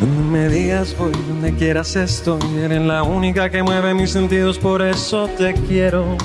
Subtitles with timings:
[0.00, 4.80] No me digas voy donde quieras estoy, eres la única que mueve mis sentidos, por
[4.80, 6.16] eso te quiero.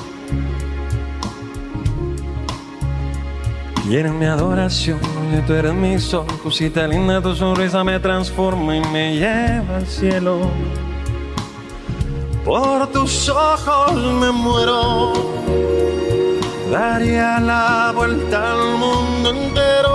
[3.88, 5.00] Y eres mi adoración,
[5.36, 9.86] y tú eres mi sol, cosita linda, tu sonrisa me transforma y me lleva al
[9.86, 10.38] cielo.
[12.44, 15.12] Por tus ojos me muero,
[16.70, 19.93] daría la vuelta al mundo entero.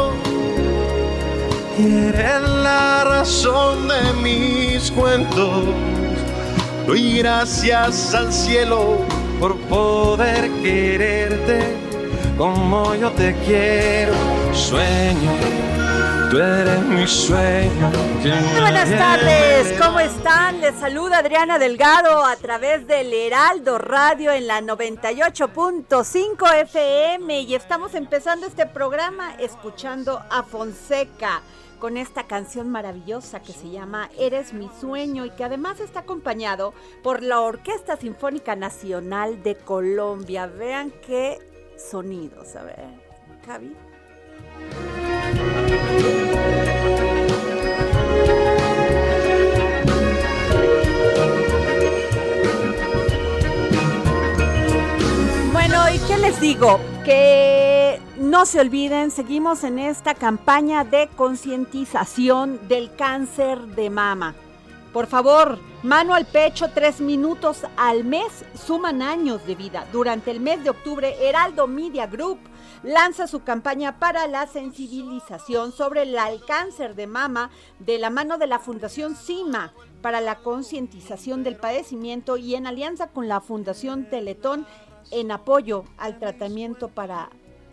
[1.82, 5.64] Eres la razón de mis cuentos.
[6.86, 8.98] Doy gracias al cielo
[9.40, 11.78] por poder quererte
[12.38, 14.12] como yo te quiero.
[14.52, 15.32] Sueño,
[16.30, 17.92] tú eres mi sueño.
[18.24, 20.60] Muy buenas tardes, ¿cómo están?
[20.60, 27.96] Les saluda Adriana Delgado a través del Heraldo Radio en la 98.5 FM y estamos
[27.96, 31.42] empezando este programa escuchando a Fonseca
[31.80, 36.74] con esta canción maravillosa que se llama Eres mi sueño y que además está acompañado
[37.02, 40.48] por la Orquesta Sinfónica Nacional de Colombia.
[40.48, 41.40] Vean qué
[41.78, 42.86] sonidos, a ver,
[43.46, 43.76] Cavi.
[55.90, 56.80] Bueno, ¿y qué les digo?
[57.04, 64.36] Que no se olviden, seguimos en esta campaña de concientización del cáncer de mama.
[64.94, 69.88] Por favor, mano al pecho, tres minutos al mes suman años de vida.
[69.92, 72.38] Durante el mes de octubre, Heraldo Media Group
[72.84, 78.46] lanza su campaña para la sensibilización sobre el cáncer de mama de la mano de
[78.46, 79.74] la Fundación CIMA
[80.04, 84.68] para la concientización del padecimiento y en alianza con la Fundación Teletón
[85.12, 87.30] en apoyo al tratamiento para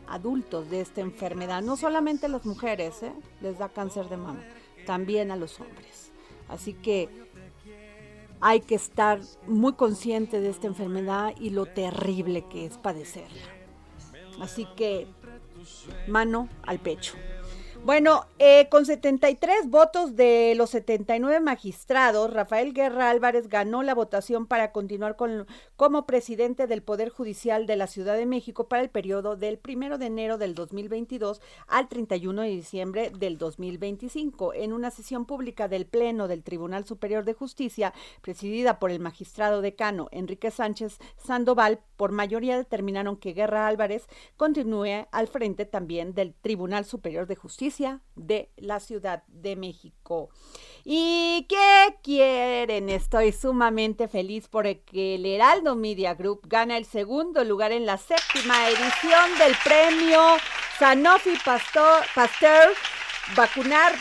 [0.09, 1.63] adultos de esta enfermedad.
[1.63, 3.13] No solamente a las mujeres ¿eh?
[3.41, 4.43] les da cáncer de mama,
[4.87, 6.13] también a los hombres.
[6.49, 7.09] Así que
[8.41, 13.47] hay que estar muy consciente de esta enfermedad y lo terrible que es padecerla.
[14.41, 15.07] Así que
[16.07, 17.15] mano al pecho.
[17.87, 24.47] Bueno, eh, con 73 votos de los 79 magistrados, Rafael Guerra Álvarez ganó la votación
[24.47, 28.91] para continuar con, como presidente del Poder Judicial de la Ciudad de México para el
[28.91, 34.53] periodo del 1 de enero del 2022 al 31 de diciembre del 2025.
[34.55, 39.61] En una sesión pública del Pleno del Tribunal Superior de Justicia, presidida por el magistrado
[39.61, 46.35] decano Enrique Sánchez Sandoval, por mayoría determinaron que Guerra Álvarez continúe al frente también del
[46.35, 47.76] Tribunal Superior de Justicia
[48.15, 50.31] de la Ciudad de México.
[50.85, 52.89] ¿Y qué quieren?
[52.89, 58.69] Estoy sumamente feliz porque el Heraldo Media Group gana el segundo lugar en la séptima
[58.69, 60.21] edición del premio
[60.79, 62.75] Sanofi Pasteur,
[63.37, 63.93] Vacunar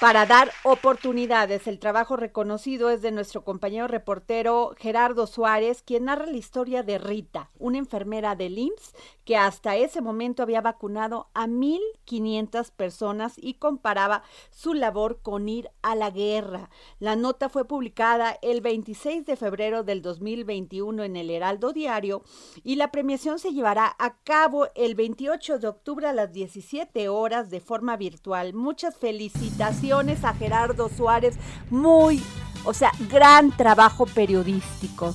[0.00, 1.66] para dar oportunidades.
[1.66, 6.96] El trabajo reconocido es de nuestro compañero reportero Gerardo Suárez, quien narra la historia de
[6.96, 8.94] Rita, una enfermera del IMSS
[9.26, 15.70] que hasta ese momento había vacunado a 1.500 personas y comparaba su labor con ir
[15.82, 16.70] a la guerra.
[16.98, 22.22] La nota fue publicada el 26 de febrero del 2021 en el Heraldo Diario
[22.64, 27.50] y la premiación se llevará a cabo el 28 de octubre a las 17 horas
[27.50, 28.54] de forma virtual.
[28.54, 31.36] Muchas felicitaciones a Gerardo Suárez,
[31.68, 32.22] muy,
[32.64, 35.14] o sea, gran trabajo periodístico.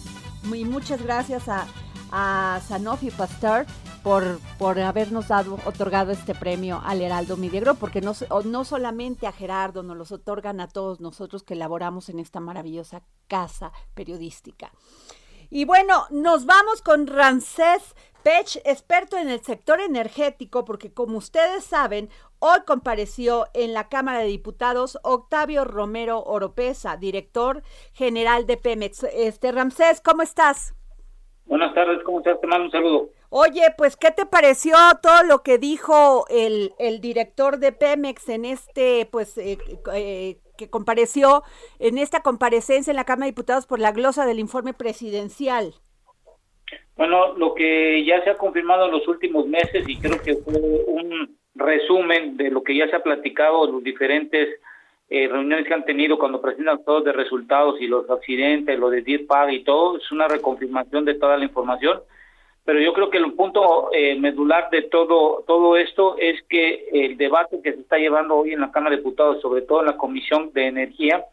[0.53, 1.65] Y muchas gracias a,
[2.67, 3.65] Sanofi Pasteur
[4.03, 8.13] por, por habernos dado, otorgado este premio al Heraldo Mediegro, porque no,
[8.43, 13.01] no solamente a Gerardo, nos los otorgan a todos nosotros que elaboramos en esta maravillosa
[13.27, 14.71] casa periodística.
[15.55, 21.63] Y bueno, nos vamos con Ramsés Pech, experto en el sector energético, porque como ustedes
[21.63, 22.09] saben,
[22.39, 27.63] hoy compareció en la Cámara de Diputados Octavio Romero Oropesa, director
[27.93, 29.03] general de Pemex.
[29.03, 30.75] Este Ramsés, ¿cómo estás?
[31.45, 32.41] Buenas tardes, ¿cómo estás?
[32.41, 33.09] Te mando un saludo.
[33.29, 38.43] Oye, pues, ¿qué te pareció todo lo que dijo el, el director de Pemex en
[38.43, 39.57] este, pues, eh,
[39.93, 41.43] eh, que compareció
[41.79, 45.73] en esta comparecencia en la Cámara de Diputados por la glosa del informe presidencial?
[46.95, 50.55] Bueno, lo que ya se ha confirmado en los últimos meses y creo que fue
[50.87, 54.59] un resumen de lo que ya se ha platicado los diferentes
[55.09, 59.01] eh, reuniones que han tenido cuando presentan todos de resultados y los accidentes, lo de
[59.01, 62.01] DIRPAG y todo, es una reconfirmación de toda la información
[62.65, 67.15] pero yo creo que el punto eh, medular de todo todo esto es que el
[67.15, 69.97] debate que se está llevando hoy en la Cámara de Diputados, sobre todo en la
[69.97, 71.25] Comisión de Energía,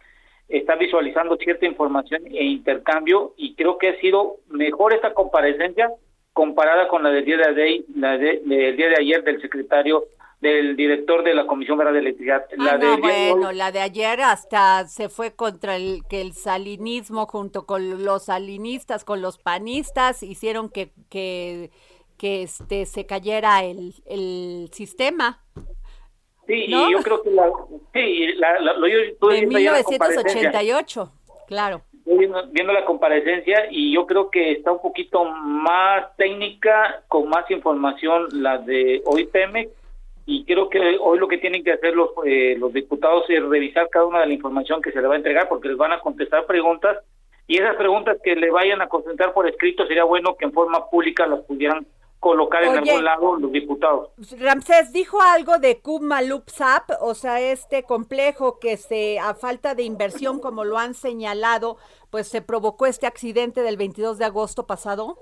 [0.49, 5.91] está visualizando cierta información e intercambio y creo que ha sido mejor esta comparecencia
[6.35, 10.05] comparada con la del día de, la del día de ayer del secretario
[10.43, 12.45] del director de la Comisión Federal de Electricidad.
[12.59, 17.27] La ah, de bueno, la de ayer hasta se fue contra el que el salinismo
[17.27, 21.71] junto con los salinistas, con los panistas, hicieron que, que,
[22.19, 25.45] que este se cayera el, el sistema.
[26.49, 27.49] Sí, y yo creo que la,
[27.95, 28.99] sí, la, lo, yo
[29.29, 31.13] de 1988,
[31.47, 31.83] claro.
[32.05, 37.49] Viendo, viendo la comparecencia y yo creo que está un poquito más técnica, con más
[37.49, 39.71] información la de hoy Pemex
[40.25, 43.89] y creo que hoy lo que tienen que hacer los, eh, los diputados es revisar
[43.91, 46.01] cada una de la información que se le va a entregar porque les van a
[46.01, 46.99] contestar preguntas
[47.47, 50.89] y esas preguntas que le vayan a concentrar por escrito sería bueno que en forma
[50.89, 51.87] pública las pudieran
[52.23, 54.11] colocar en algún lado los diputados.
[54.39, 60.39] Ramsés dijo algo de Kumalupsap, o sea, este complejo que se a falta de inversión
[60.39, 61.79] como lo han señalado,
[62.11, 65.19] pues se provocó este accidente del 22 de agosto pasado.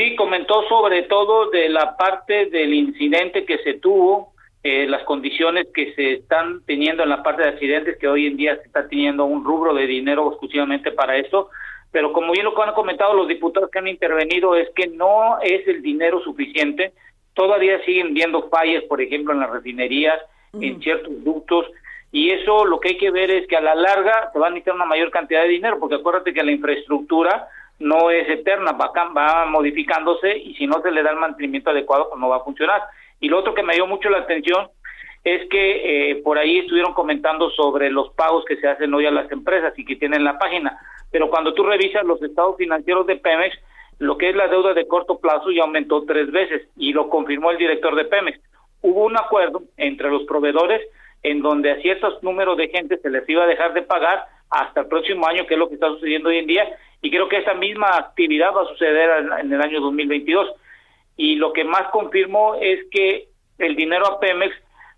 [0.00, 4.32] Sí, comentó sobre todo de la parte del incidente que se tuvo,
[4.62, 8.38] eh, las condiciones que se están teniendo en la parte de accidentes, que hoy en
[8.38, 11.50] día se está teniendo un rubro de dinero exclusivamente para eso,
[11.92, 15.38] pero como bien lo que han comentado los diputados que han intervenido es que no
[15.42, 16.94] es el dinero suficiente,
[17.34, 20.18] todavía siguen viendo fallas, por ejemplo, en las refinerías,
[20.58, 21.66] en ciertos ductos,
[22.10, 24.50] y eso lo que hay que ver es que a la larga se va a
[24.50, 27.48] necesitar una mayor cantidad de dinero, porque acuérdate que la infraestructura
[27.80, 32.08] no es eterna, va, va modificándose y si no se le da el mantenimiento adecuado,
[32.10, 32.82] pues no va a funcionar.
[33.18, 34.68] Y lo otro que me dio mucho la atención
[35.24, 39.10] es que eh, por ahí estuvieron comentando sobre los pagos que se hacen hoy a
[39.10, 40.78] las empresas y que tienen la página,
[41.10, 43.58] pero cuando tú revisas los estados financieros de Pemex,
[43.98, 47.50] lo que es la deuda de corto plazo ya aumentó tres veces y lo confirmó
[47.50, 48.40] el director de Pemex.
[48.80, 50.80] Hubo un acuerdo entre los proveedores
[51.22, 54.80] en donde a ciertos números de gente se les iba a dejar de pagar hasta
[54.80, 57.38] el próximo año, que es lo que está sucediendo hoy en día, y creo que
[57.38, 60.50] esa misma actividad va a suceder en, el año 2022.
[61.16, 63.28] Y lo que más confirmó es que
[63.58, 64.54] el dinero a Pemex,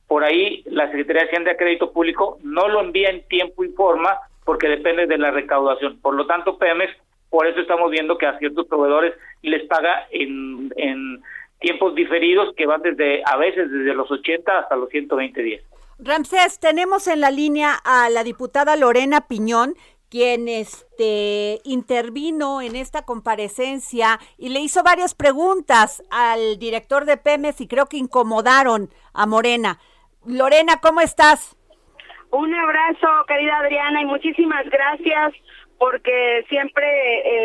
[0.06, 3.68] por ahí la Secretaría de Hacienda de Crédito Público no lo envía en tiempo y
[3.68, 6.00] forma porque depende de la recaudación.
[6.00, 6.92] Por lo tanto, Pemex,
[7.30, 11.22] por eso estamos viendo que a ciertos proveedores les paga en, en
[11.60, 15.62] tiempos diferidos que van desde, a veces, desde los 80 hasta los 120 días.
[16.04, 19.74] Ramsés, tenemos en la línea a la diputada Lorena Piñón,
[20.10, 27.60] quien este intervino en esta comparecencia y le hizo varias preguntas al director de Pemex
[27.60, 29.78] y creo que incomodaron a Morena.
[30.26, 31.56] Lorena, ¿cómo estás?
[32.32, 35.34] Un abrazo, querida Adriana, y muchísimas gracias
[35.78, 36.84] porque siempre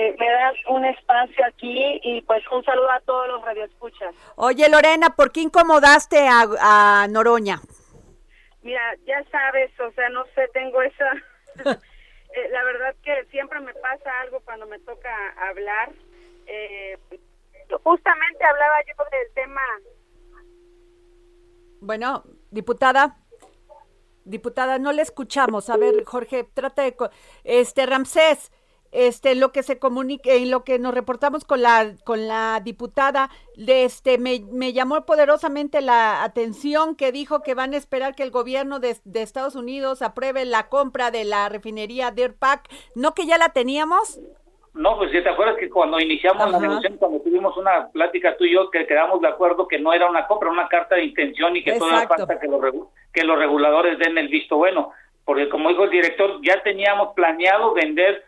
[0.10, 4.16] eh, me das un espacio aquí y pues un saludo a todos los radioescuchas.
[4.36, 6.48] Oye, Lorena, ¿por qué incomodaste a,
[7.04, 7.62] a Noroña?
[8.68, 11.14] Mira, ya sabes, o sea, no sé, tengo esa
[12.36, 15.10] Eh, la verdad que siempre me pasa algo cuando me toca
[15.50, 15.94] hablar.
[16.46, 17.00] Eh,
[17.84, 19.62] justamente hablaba yo del tema.
[21.80, 23.18] Bueno, diputada.
[24.26, 25.70] Diputada, no le escuchamos.
[25.70, 26.98] A ver, Jorge, trata de...
[27.46, 28.52] Este, Ramsés,
[28.92, 33.30] este lo que se comunique y lo que nos reportamos con la con la diputada
[33.56, 38.24] de este me, me, llamó poderosamente la atención que dijo que van a esperar que
[38.24, 43.26] el gobierno de, Estados Unidos apruebe la compra de la refinería Deer Park no que
[43.26, 44.20] ya la teníamos
[44.78, 48.46] no, pues si te acuerdas que cuando iniciamos la negociación, cuando tuvimos una plática tú
[48.46, 51.56] y yo, que quedamos de acuerdo que no era una compra, una carta de intención
[51.56, 52.62] y que todavía falta que los,
[53.12, 54.92] que los reguladores den el visto bueno.
[55.26, 58.24] Porque como dijo el director, ya teníamos planeado vender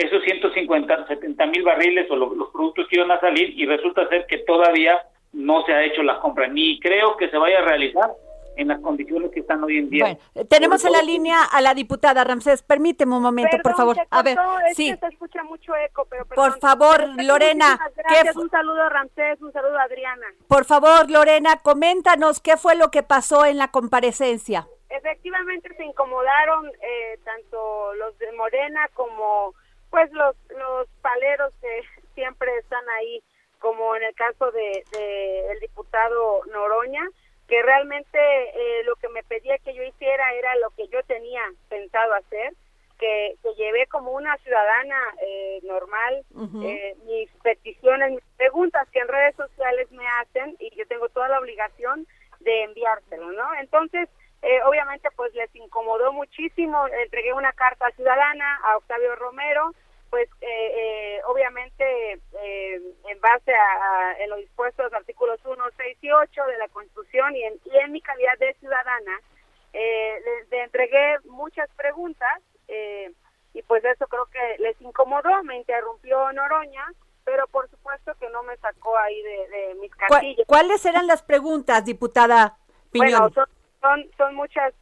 [0.00, 4.26] esos 150, 70 mil barriles o los productos que iban a salir y resulta ser
[4.26, 5.00] que todavía
[5.32, 8.10] no se ha hecho la compra, ni creo que se vaya a realizar
[8.56, 10.04] en las condiciones que están hoy en día.
[10.04, 12.62] Bueno, tenemos en la línea a la diputada Ramsés.
[12.62, 13.96] Permíteme un momento, por favor.
[14.10, 14.36] a ver,
[14.74, 14.94] sí.
[14.98, 17.78] se escucha mucho eco, pero Por favor, Lorena.
[17.96, 20.26] Gracias, un saludo a Ramsés, un saludo a Adriana.
[20.48, 24.66] Por favor, Lorena, coméntanos qué fue lo que pasó en la comparecencia.
[24.90, 29.54] Efectivamente se incomodaron eh, tanto los de Morena como
[29.90, 31.82] pues los los paleros que
[32.14, 33.22] siempre están ahí,
[33.58, 37.06] como en el caso de, de el diputado Noroña
[37.50, 41.42] que realmente eh, lo que me pedía que yo hiciera era lo que yo tenía
[41.68, 42.54] pensado hacer,
[42.96, 46.24] que, que llevé como una ciudadana eh, normal
[46.62, 51.28] eh, mis peticiones, mis preguntas que en redes sociales me hacen y yo tengo toda
[51.28, 52.06] la obligación
[52.38, 53.54] de enviárselo, ¿no?
[53.54, 54.08] Entonces,
[54.64, 59.72] obviamente pues les incomodó muchísimo, entregué una carta ciudadana a Octavio Romero,
[60.10, 61.84] pues eh, eh, obviamente
[62.42, 66.68] eh, en base a, en lo dispuesto los artículos 1, 6 y 8 de la
[66.68, 69.20] Constitución y en, y en mi calidad de ciudadana,
[69.72, 72.42] le, entregué muchas preguntas
[73.54, 76.86] y pues eso creo que les incomodó, me interrumpió Noroña,
[77.24, 80.46] pero por supuesto que no me sacó ahí de, mis casillas.
[80.46, 82.58] ¿Cuáles eran las preguntas, diputada
[82.90, 83.10] Piñón?
[83.10, 83.46] Bueno, son,
[83.80, 84.74] son, muchas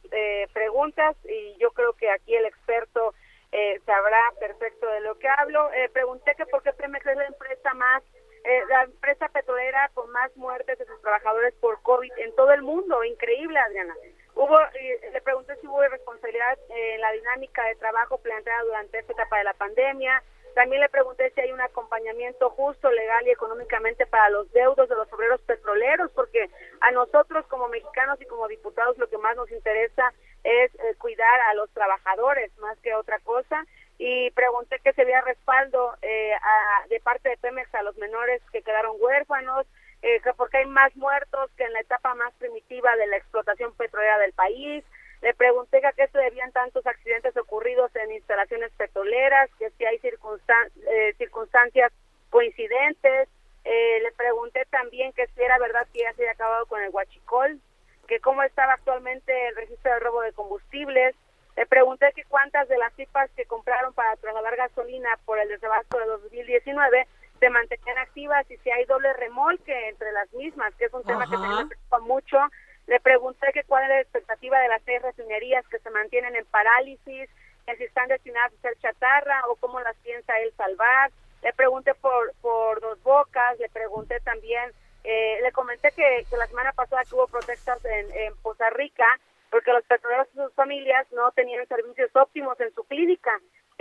[0.53, 3.13] preguntas y yo creo que aquí el experto
[3.51, 5.71] eh, sabrá perfecto de lo que hablo.
[5.73, 8.03] Eh, pregunté que por qué Pemex es la empresa más,
[8.43, 12.61] eh, la empresa petrolera con más muertes de sus trabajadores por COVID en todo el
[12.61, 13.03] mundo.
[13.03, 13.95] Increíble, Adriana.
[14.35, 14.57] Hubo,
[15.11, 19.43] le pregunté si hubo responsabilidad en la dinámica de trabajo planteada durante esta etapa de
[19.43, 20.23] la pandemia.
[20.55, 24.95] También le pregunté si hay un acompañamiento justo, legal y económicamente para los deudos de
[24.95, 26.49] los obreros petroleros, porque
[26.81, 30.13] a nosotros como mexicanos y como diputados lo que más nos interesa
[30.43, 33.65] es eh, cuidar a los trabajadores más que otra cosa
[33.99, 36.31] y pregunté que se había respaldo eh,
[36.89, 39.67] de parte de Pemex a los menores que quedaron huérfanos,
[40.01, 43.73] eh, que porque hay más muertos que en la etapa más primitiva de la explotación
[43.73, 44.85] petrolera del país.
[45.21, 49.85] Le pregunté que a qué se debían tantos accidentes ocurridos en instalaciones petroleras, que si
[49.85, 51.91] hay circunstancias
[52.29, 53.27] coincidentes.
[53.65, 57.59] le pregunté también que si era verdad que ya se había acabado con el huachicol,
[58.07, 61.15] que cómo estaba actualmente el registro de robo de combustibles.
[61.55, 65.99] Le pregunté que cuántas de las pipas que compraron para trasladar gasolina por el desabasto
[65.99, 67.07] de 2019
[67.39, 71.29] se mantenían activas y si hay doble remolque entre las mismas, que es un tema
[71.29, 72.37] que me preocupa mucho.
[72.89, 76.45] Le pregunté que cuál es la expectativa de las seis refinerías que se mantienen en
[76.45, 77.29] parálisis,
[77.65, 81.11] que si están destinadas a ser chatarra o cómo las piensa él salvar.
[81.43, 84.71] Le pregunté por, por dos bocas, le pregunté también
[85.03, 89.05] eh, le comenté que, la semana pasada que hubo protestas en, en Poza Rica
[89.49, 93.31] porque los petroleros y sus familias no tenían servicios óptimos en su clínica.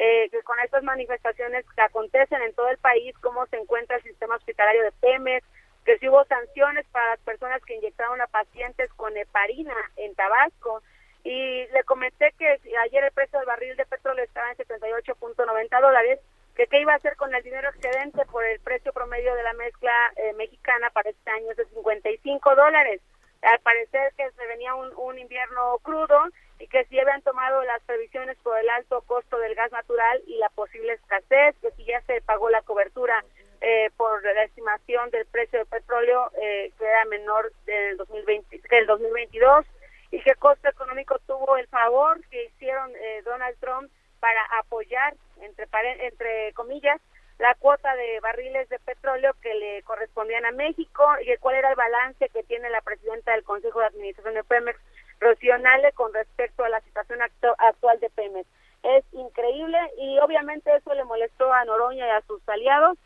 [0.00, 4.02] Eh, que con estas manifestaciones que acontecen en todo el país, cómo se encuentra el
[4.04, 5.44] sistema hospitalario de Pemex,
[5.88, 10.82] que si hubo sanciones para las personas que inyectaron a pacientes con heparina en Tabasco.
[11.24, 16.20] Y le comenté que ayer el precio del barril de petróleo estaba en 78.90 dólares
[16.54, 19.54] que qué iba a hacer con el dinero excedente por el precio promedio de la
[19.54, 23.00] mezcla eh, mexicana para este año es de 55 dólares.
[23.40, 26.22] Al parecer que se venía un, un invierno crudo
[26.58, 30.36] y que si habían tomado las previsiones por el alto costo del gas natural y
[30.36, 33.24] la posible escasez, que si ya se pagó la cobertura
[33.60, 38.78] eh, por la estimación del precio del petróleo eh, que era menor del 2020 que
[38.78, 39.66] el 2022
[40.10, 42.90] y qué costo económico tuvo el favor que hicieron
[43.24, 45.66] Donald Trump para apoyar, entre,
[46.06, 47.00] entre comillas,
[47.38, 51.76] la cuota de barriles de petróleo que le correspondían a México y cuál era el
[51.76, 54.78] balance que tiene la presidenta del Consejo de Administración de Pemex,
[55.20, 55.54] Rocío
[55.94, 58.48] con respecto a la situación actual de Pemex.
[58.82, 62.98] Es increíble y obviamente eso le molestó a Noroña y a sus aliados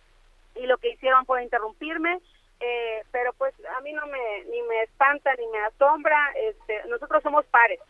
[0.55, 2.21] y lo que hicieron fue interrumpirme,
[2.61, 7.23] eh, pero pues a mí no me ni me espanta ni me asombra, este, nosotros
[7.23, 7.81] somos pares.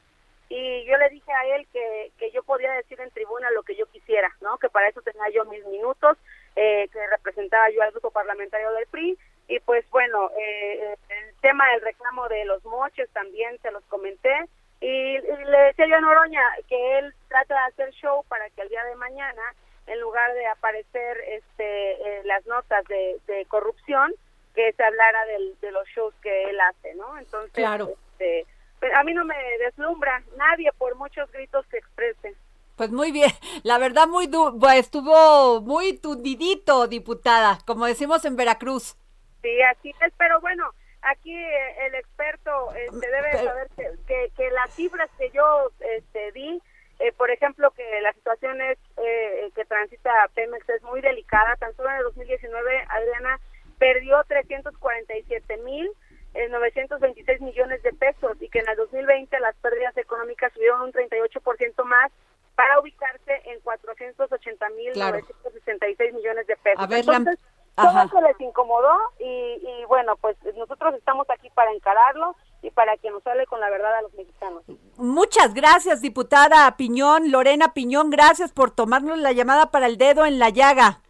[0.48, 3.74] Y yo le dije a él que, que yo podía decir en tribuna lo que
[3.74, 4.58] yo quisiera, ¿no?
[4.58, 6.18] Que para eso tenía yo mis minutos,
[6.56, 11.68] eh, que representaba yo al grupo parlamentario del PRI y pues bueno, eh, el tema
[11.72, 14.48] del reclamo de los moches también se los comenté.
[14.80, 18.68] Y, le decía yo a Noroña que él trata de hacer show para que el
[18.68, 19.42] día de mañana
[19.86, 24.12] en lugar de aparecer este eh, las notas de, de corrupción
[24.54, 27.18] que se hablara del, de los shows que él hace, ¿no?
[27.18, 27.94] Entonces, claro.
[28.12, 28.46] este,
[28.94, 32.34] a mí no me deslumbra nadie por muchos gritos que expresen.
[32.76, 33.30] Pues muy bien,
[33.62, 34.30] la verdad muy
[34.76, 38.96] estuvo muy tundidito, diputada, como decimos en Veracruz.
[39.42, 40.70] Sí, así es, pero bueno,
[41.02, 43.68] aquí el experto este, debe saber
[44.06, 46.62] que, que, las cifras que yo este, di,
[47.00, 49.31] eh, por ejemplo, que la situación es eh,
[49.72, 51.56] transita Pemex es muy delicada.
[51.56, 53.40] Tan solo en el 2019, Adriana
[53.78, 55.90] perdió 347 mil
[56.34, 60.92] 926 eh, millones de pesos y que en el 2020 las pérdidas económicas subieron un
[60.92, 62.12] 38% más
[62.54, 66.90] para ubicarse en 480 mil 966 millones de pesos.
[66.90, 67.38] Entonces,
[67.74, 72.36] todo eso les incomodó y, y bueno, pues nosotros estamos aquí para encararlo
[72.72, 74.62] para que nos hable con la verdad a los mexicanos.
[74.96, 80.38] Muchas gracias, diputada Piñón, Lorena Piñón, gracias por tomarnos la llamada para el dedo en
[80.38, 81.00] la llaga.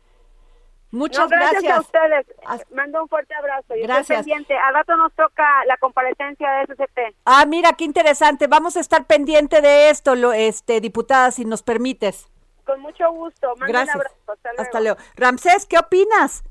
[0.92, 2.26] Muchas gracias, a ustedes.
[2.71, 3.75] Mando un fuerte abrazo.
[3.75, 4.19] Y gracias.
[4.19, 4.54] pendiente.
[4.54, 7.16] A rato nos toca la comparecencia de SCT.
[7.25, 8.47] Ah, mira, qué interesante.
[8.47, 12.28] Vamos a estar pendiente de esto, lo, este, diputada, si nos permites.
[12.66, 13.54] Con mucho gusto.
[13.57, 13.97] gracias.
[13.97, 14.16] Un abrazo.
[14.59, 14.99] Hasta luego.
[15.16, 16.45] Ramsés, ¿qué opinas?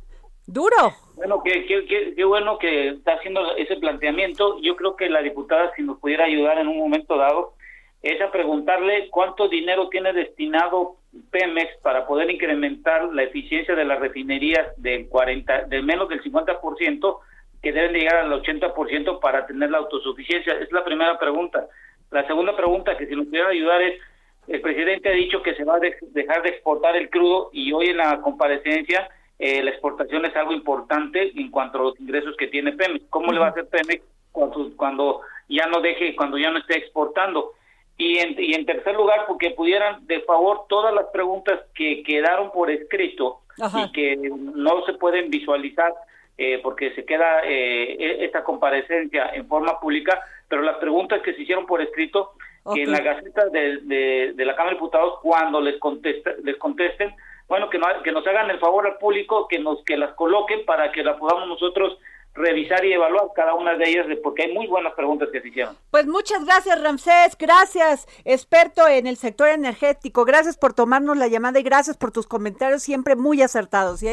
[0.47, 0.95] Duro.
[1.21, 4.59] Bueno, qué, qué, qué, bueno que está haciendo ese planteamiento.
[4.59, 7.53] Yo creo que la diputada, si nos pudiera ayudar en un momento dado,
[8.01, 10.95] es a preguntarle cuánto dinero tiene destinado
[11.29, 17.19] Pemex para poder incrementar la eficiencia de las refinerías del 40, de menos del 50%,
[17.61, 20.53] que deben llegar al 80% para tener la autosuficiencia.
[20.53, 21.67] Es la primera pregunta.
[22.09, 24.01] La segunda pregunta, que si nos pudiera ayudar, es,
[24.47, 27.89] el presidente ha dicho que se va a dejar de exportar el crudo y hoy
[27.89, 29.07] en la comparecencia
[29.43, 33.05] eh, la exportación es algo importante en cuanto a los ingresos que tiene Pemex.
[33.09, 36.77] ¿Cómo le va a hacer Pemex cuando, cuando ya no deje, cuando ya no esté
[36.77, 37.53] exportando?
[37.97, 42.51] Y en, y en tercer lugar, porque pudieran de favor todas las preguntas que quedaron
[42.51, 45.91] por escrito y que no se pueden visualizar
[46.37, 51.33] eh, porque se queda eh, e, esta comparecencia en forma pública, pero las preguntas que
[51.33, 52.33] se hicieron por escrito,
[52.75, 56.57] que en la Gaceta de, de, de, la Cámara de Diputados, cuando les, contesta, les
[56.57, 57.11] contesten,
[57.51, 60.89] bueno, que, que nos hagan el favor al público, que nos que las coloquen para
[60.89, 61.97] que las podamos nosotros
[62.33, 65.75] revisar y evaluar cada una de ellas, porque hay muy buenas preguntas que se hicieron.
[65.89, 71.59] Pues muchas gracias, Ramsés, gracias, experto en el sector energético, gracias por tomarnos la llamada
[71.59, 74.01] y gracias por tus comentarios siempre muy acertados.
[74.01, 74.07] Y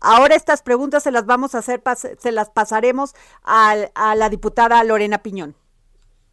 [0.00, 4.84] ahora estas preguntas se las vamos a hacer, se las pasaremos a, a la diputada
[4.84, 5.56] Lorena Piñón.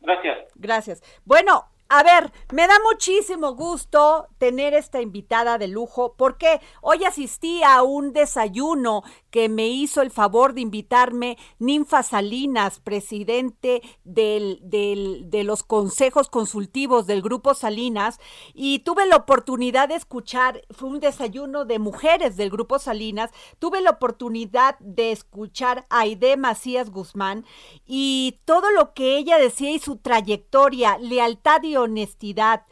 [0.02, 0.38] Gracias.
[0.54, 1.02] Gracias.
[1.26, 7.62] Bueno, a ver, me da muchísimo gusto tener esta invitada de lujo porque hoy asistí
[7.64, 15.64] a un desayuno que me hizo el favor de invitarme Ninfa Salinas, presidente de los
[15.64, 18.22] consejos consultivos del Grupo Salinas,
[18.54, 23.82] y tuve la oportunidad de escuchar, fue un desayuno de mujeres del Grupo Salinas, tuve
[23.82, 27.46] la oportunidad de escuchar a Aide Macías Guzmán
[27.86, 32.64] y todo lo que ella decía y su trayectoria, lealtad y honestidad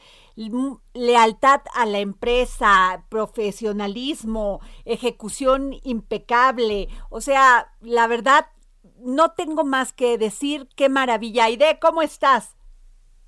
[0.93, 6.87] lealtad a la empresa, profesionalismo, ejecución impecable.
[7.09, 8.45] O sea, la verdad,
[9.01, 11.45] no tengo más que decir qué maravilla.
[11.45, 12.55] Aide, ¿cómo estás?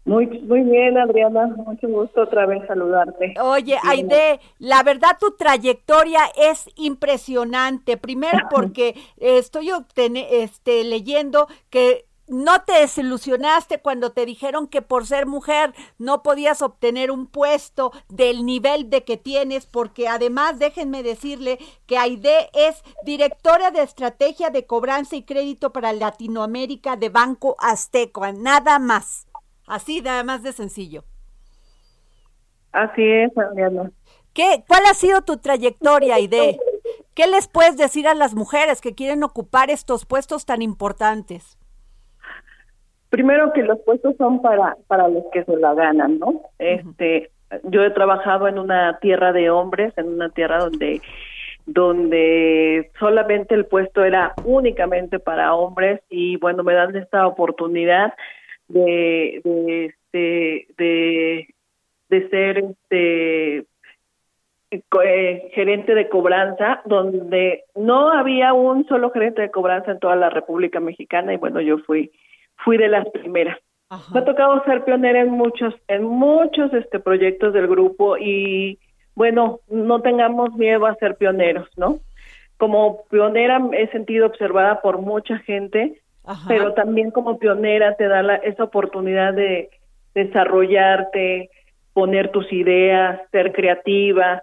[0.05, 1.47] Muy, muy bien, Adriana.
[1.47, 3.35] Mucho gusto otra vez saludarte.
[3.39, 7.97] Oye, Aide, la verdad tu trayectoria es impresionante.
[7.97, 15.25] Primero porque estoy este, leyendo que no te desilusionaste cuando te dijeron que por ser
[15.25, 21.59] mujer no podías obtener un puesto del nivel de que tienes, porque además déjenme decirle
[21.87, 28.31] que Aide es directora de estrategia de cobranza y crédito para Latinoamérica de Banco Azteca,
[28.31, 29.27] nada más.
[29.67, 31.03] Así, nada más de sencillo.
[32.71, 33.91] Así es, Adriana.
[34.33, 36.57] ¿Qué, ¿Cuál ha sido tu trayectoria, Aide?
[37.13, 41.57] ¿Qué les puedes decir a las mujeres que quieren ocupar estos puestos tan importantes?
[43.11, 46.41] Primero que los puestos son para para los que se la ganan, ¿no?
[46.57, 47.29] Este,
[47.65, 51.01] yo he trabajado en una tierra de hombres, en una tierra donde
[51.67, 58.13] donde solamente el puesto era únicamente para hombres y bueno, me dan esta oportunidad
[58.67, 61.47] de de este, de,
[62.09, 63.65] de ser este
[64.71, 70.29] eh, gerente de cobranza, donde no había un solo gerente de cobranza en toda la
[70.29, 72.09] República Mexicana y bueno, yo fui
[72.63, 73.57] fui de las primeras.
[74.13, 78.79] Me ha tocado ser pionera en muchos, en muchos este proyectos del grupo y
[79.15, 81.99] bueno, no tengamos miedo a ser pioneros, ¿no?
[82.55, 86.01] Como pionera he sentido observada por mucha gente,
[86.47, 89.69] pero también como pionera te da la, esa oportunidad de
[90.13, 91.49] desarrollarte,
[91.91, 94.41] poner tus ideas, ser creativa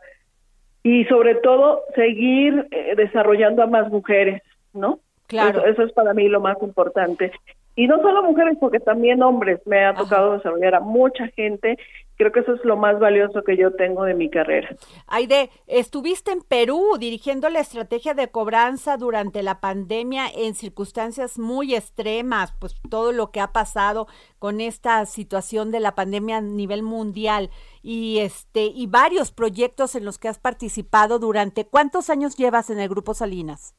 [0.82, 4.42] y sobre todo seguir eh, desarrollando a más mujeres,
[4.74, 5.00] ¿no?
[5.26, 5.64] Claro.
[5.64, 7.32] eso, es para mí lo más importante
[7.78, 9.60] y no solo mujeres, porque también hombres.
[9.64, 11.78] Me ha tocado desarrollar a mucha gente
[12.18, 14.68] creo que eso es lo más valioso que yo tengo de mi carrera.
[15.06, 21.76] Aide, estuviste en Perú dirigiendo la estrategia de cobranza durante la pandemia en circunstancias muy
[21.76, 24.08] extremas, pues todo lo que ha pasado
[24.40, 27.50] con esta situación de la pandemia a nivel mundial
[27.82, 32.80] y este y varios proyectos en los que has participado durante ¿cuántos años llevas en
[32.80, 33.76] el grupo Salinas?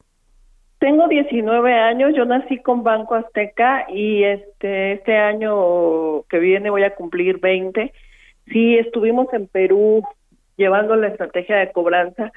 [0.79, 6.83] Tengo 19 años, yo nací con Banco Azteca y este este año que viene voy
[6.83, 7.93] a cumplir 20
[8.51, 10.03] Sí, estuvimos en Perú
[10.57, 12.31] llevando la estrategia de cobranza.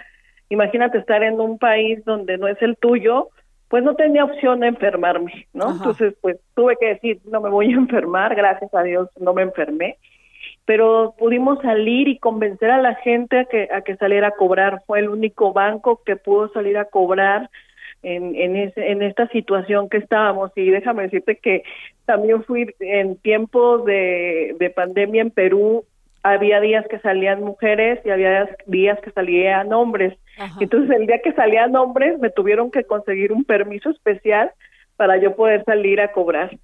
[0.48, 3.28] Imagínate estar en un país donde no es el tuyo,
[3.68, 5.70] pues no tenía opción de enfermarme, ¿no?
[5.70, 9.42] Entonces, pues tuve que decir, no me voy a enfermar, gracias a Dios no me
[9.42, 9.96] enfermé,
[10.66, 14.82] pero pudimos salir y convencer a la gente a que, a que saliera a cobrar.
[14.86, 17.48] Fue el único banco que pudo salir a cobrar
[18.02, 20.50] en, en, en esta situación que estábamos.
[20.56, 21.62] Y déjame decirte que
[22.04, 25.84] también fui en tiempos de, de pandemia en Perú,
[26.22, 30.16] había días que salían mujeres y había días que salían hombres.
[30.60, 34.52] Entonces el día que salían hombres me tuvieron que conseguir un permiso especial
[34.96, 36.56] para yo poder salir a cobrar.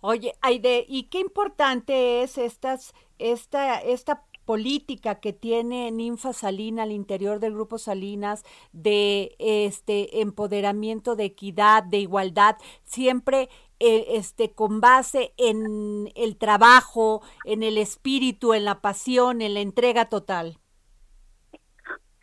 [0.00, 6.90] Oye, Aide, ¿y qué importante es estas, esta, esta política que tiene Ninfa Salina al
[6.90, 14.80] interior del grupo Salinas de este empoderamiento de equidad, de igualdad, siempre eh, este, con
[14.80, 20.56] base en el trabajo, en el espíritu, en la pasión, en la entrega total.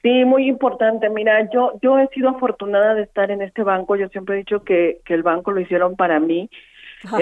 [0.01, 1.09] Sí, muy importante.
[1.09, 3.95] Mira, yo yo he sido afortunada de estar en este banco.
[3.95, 6.49] Yo siempre he dicho que, que el banco lo hicieron para mí.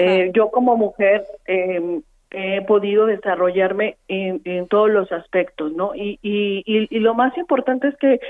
[0.00, 2.00] Eh, yo como mujer eh,
[2.36, 5.94] he podido desarrollarme en, en, todos los aspectos, ¿no?
[5.94, 8.20] Y, y, y, y, lo más importante es que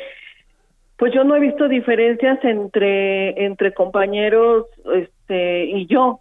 [0.97, 6.21] pues yo no he visto diferencias entre entre compañeros este y yo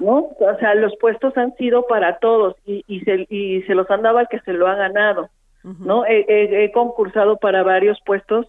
[0.00, 3.88] no o sea los puestos han sido para todos y, y se y se los
[3.90, 5.28] han dado al que se lo ha ganado
[5.62, 6.24] no he,
[6.64, 8.46] he, concursado para varios puestos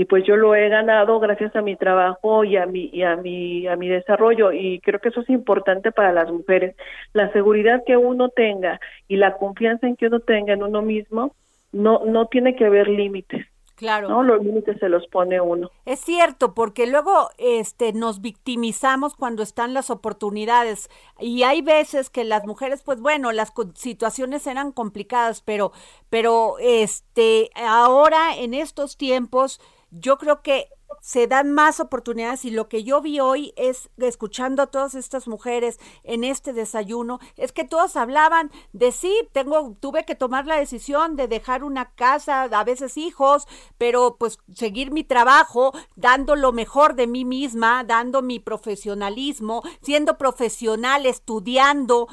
[0.00, 3.16] y pues yo lo he ganado gracias a mi trabajo y a mi y a
[3.16, 6.74] mi a mi desarrollo y creo que eso es importante para las mujeres
[7.12, 11.34] la seguridad que uno tenga y la confianza en que uno tenga en uno mismo
[11.72, 14.10] no no tiene que haber límites Claro.
[14.10, 14.22] ¿no?
[14.22, 15.70] Los límites se los pone uno.
[15.86, 22.24] Es cierto, porque luego este nos victimizamos cuando están las oportunidades y hay veces que
[22.24, 25.72] las mujeres pues bueno, las situaciones eran complicadas, pero
[26.10, 30.68] pero este ahora en estos tiempos yo creo que
[31.00, 35.28] se dan más oportunidades y lo que yo vi hoy es escuchando a todas estas
[35.28, 40.56] mujeres en este desayuno es que todos hablaban de sí, tengo tuve que tomar la
[40.56, 43.46] decisión de dejar una casa, a veces hijos,
[43.78, 50.18] pero pues seguir mi trabajo, dando lo mejor de mí misma, dando mi profesionalismo, siendo
[50.18, 52.08] profesional, estudiando,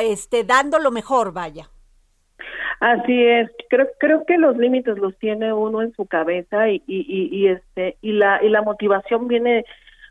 [0.00, 1.71] este dando lo mejor, vaya.
[2.82, 7.28] Así es, creo creo que los límites los tiene uno en su cabeza y, y,
[7.30, 9.64] y, este y la y la motivación viene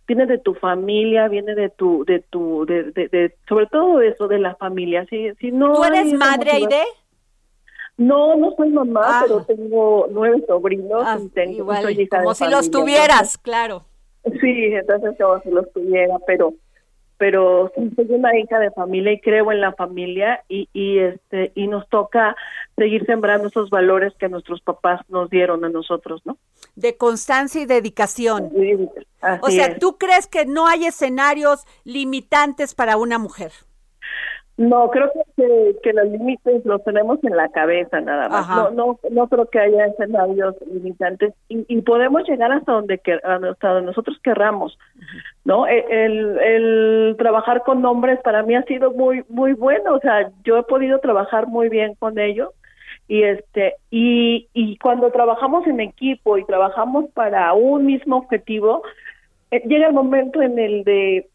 [0.07, 4.39] viene de tu familia, viene de tu de tu de, de, sobre todo eso de
[4.39, 5.05] la familia.
[5.09, 6.83] Si si no ¿Tú eres madre Aide?
[7.97, 9.19] No, no soy mamá, ah.
[9.23, 12.71] pero tengo nueve sobrinos ah, y tengo igual, soy hija como de si familia, los
[12.71, 13.83] tuvieras, claro.
[14.39, 16.53] Sí, entonces como si los tuviera, pero
[17.21, 21.67] pero soy una hija de familia y creo en la familia y, y este y
[21.67, 22.35] nos toca
[22.75, 26.37] seguir sembrando esos valores que nuestros papás nos dieron a nosotros, ¿no?
[26.75, 28.51] De constancia y dedicación.
[28.55, 28.89] Sí,
[29.41, 33.51] o sea, ¿tú crees que no hay escenarios limitantes para una mujer?
[34.57, 38.47] No, creo que, que, los límites los tenemos en la cabeza nada más.
[38.47, 43.69] No, no, no creo que haya escenarios limitantes y, y podemos llegar hasta donde hasta
[43.69, 44.77] donde nosotros querramos,
[45.45, 45.65] ¿no?
[45.65, 50.29] E, el, el, trabajar con hombres para mí ha sido muy muy bueno, o sea,
[50.43, 52.49] yo he podido trabajar muy bien con ellos
[53.11, 58.83] y este y y cuando trabajamos en equipo y trabajamos para un mismo objetivo
[59.51, 61.27] eh, llega el momento en el de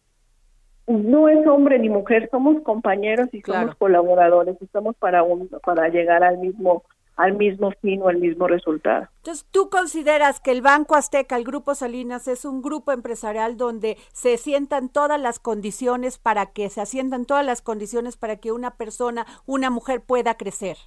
[0.87, 6.25] no es hombre ni mujer, somos compañeros y somos colaboradores, estamos para un, para llegar
[6.25, 6.83] al mismo
[7.17, 9.09] al mismo fin o al mismo resultado.
[9.19, 13.99] Entonces, ¿tú consideras que el Banco Azteca, el Grupo Salinas, es un grupo empresarial donde
[14.13, 18.77] se sientan todas las condiciones para que se asientan todas las condiciones para que una
[18.77, 20.79] persona, una mujer pueda crecer?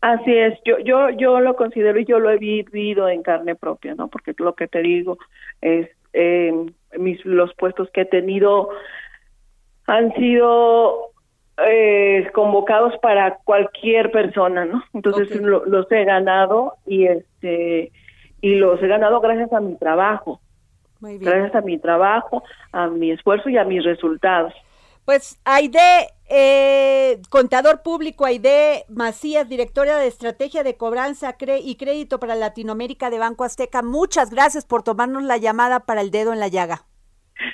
[0.00, 3.94] Así es, yo yo yo lo considero y yo lo he vivido en carne propia,
[3.94, 4.08] ¿no?
[4.08, 5.18] Porque lo que te digo
[5.60, 6.52] es eh,
[6.98, 8.70] mis los puestos que he tenido
[9.86, 11.10] han sido
[11.66, 14.82] eh, convocados para cualquier persona, ¿no?
[14.94, 17.92] Entonces los he ganado y este
[18.40, 20.40] y los he ganado gracias a mi trabajo,
[21.00, 24.54] gracias a mi trabajo, a mi esfuerzo y a mis resultados.
[25.04, 32.34] Pues Aide, eh, contador público Aide Macías, directora de Estrategia de Cobranza y Crédito para
[32.34, 36.48] Latinoamérica de Banco Azteca, muchas gracias por tomarnos la llamada para el dedo en la
[36.48, 36.84] llaga.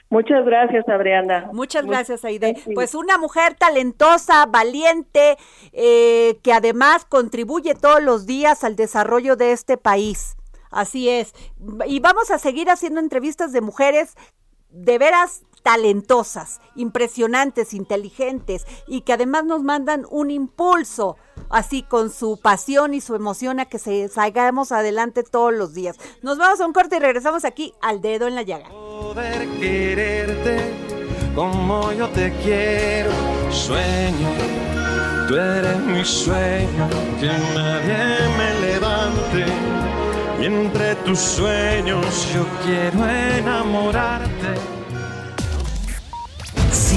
[0.08, 1.50] Muchas gracias, Adriana.
[1.52, 2.56] Muchas gracias, Aide.
[2.74, 5.36] Pues una mujer talentosa, valiente,
[5.72, 10.36] eh, que además contribuye todos los días al desarrollo de este país.
[10.70, 11.34] Así es.
[11.86, 14.14] Y vamos a seguir haciendo entrevistas de mujeres
[14.70, 21.16] de veras talentosas, impresionantes, inteligentes y que además nos mandan un impulso,
[21.50, 25.96] así con su pasión y su emoción a que se salgamos adelante todos los días.
[26.22, 28.68] Nos vamos a un corte y regresamos aquí al dedo en la llaga.
[28.68, 30.72] Poder quererte
[31.34, 33.10] como yo te quiero,
[33.50, 34.28] sueño,
[35.26, 37.26] tú eres mi sueño, que
[37.56, 39.46] nadie me levante.
[40.40, 44.75] Y entre tus sueños yo quiero enamorarte.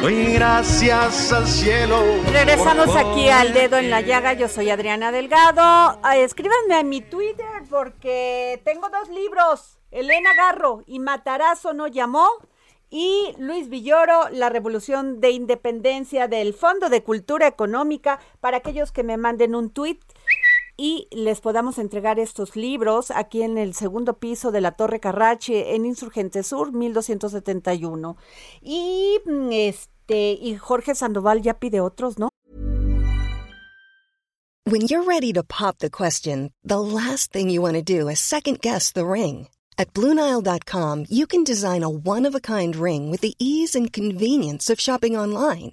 [0.00, 1.98] Doy gracias al cielo.
[2.32, 4.32] Regresamos aquí al dedo en la llaga.
[4.32, 5.98] Yo soy Adriana Delgado.
[6.04, 9.78] Ay, escríbanme a mi Twitter porque tengo dos libros.
[9.90, 12.28] Elena Garro y Matarazo no llamó.
[12.90, 19.02] Y Luis Villoro, La Revolución de Independencia del Fondo de Cultura Económica, para aquellos que
[19.02, 19.98] me manden un tweet
[20.78, 25.74] y les podamos entregar estos libros aquí en el segundo piso de la Torre Carrache
[25.74, 28.16] en Insurgente Sur 1271.
[28.62, 32.30] Y mm, este y Jorge Sandoval ya pide otros, ¿no?
[34.70, 38.20] When you're ready to pop the question, the last thing you want to do is
[38.20, 39.48] second guess the ring.
[39.78, 45.16] At BlueNile.com, you can design a one-of-a-kind ring with the ease and convenience of shopping
[45.16, 45.72] online.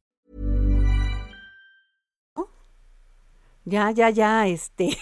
[3.63, 4.97] Ya, ya, ya, este.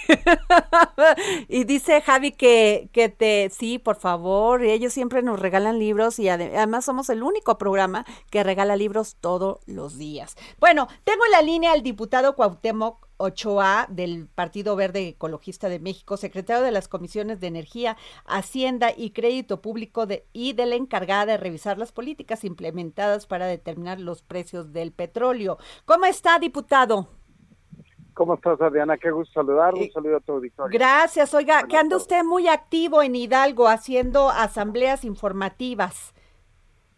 [1.48, 6.28] y dice Javi que, que te, sí, por favor, ellos siempre nos regalan libros y
[6.28, 10.36] además somos el único programa que regala libros todos los días.
[10.60, 16.18] Bueno, tengo en la línea al diputado Cuauhtémoc Ochoa del Partido Verde Ecologista de México,
[16.18, 17.96] secretario de las Comisiones de Energía,
[18.26, 23.46] Hacienda y Crédito Público de, y de la encargada de revisar las políticas implementadas para
[23.46, 25.60] determinar los precios del petróleo.
[25.86, 27.08] ¿Cómo está, diputado?
[28.20, 28.98] ¿Cómo estás, Adriana?
[28.98, 29.74] Qué gusto saludar.
[29.74, 30.78] Un saludo a tu auditorio.
[30.78, 31.34] Gracias.
[31.34, 36.14] Oiga, que anda usted muy activo en Hidalgo haciendo asambleas informativas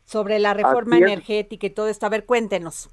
[0.04, 2.08] sobre la reforma energética y todo esto.
[2.08, 2.90] A ver, cuéntenos.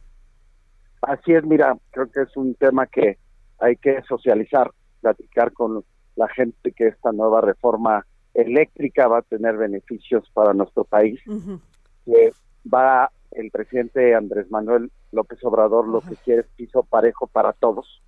[1.00, 3.16] Así es, mira, creo que es un tema que
[3.60, 5.82] hay que socializar, platicar con
[6.14, 11.18] la gente que esta nueva reforma eléctrica va a tener beneficios para nuestro país,
[12.04, 12.32] que
[12.70, 18.02] va el presidente Andrés Manuel López Obrador lo que quiere es piso parejo para todos.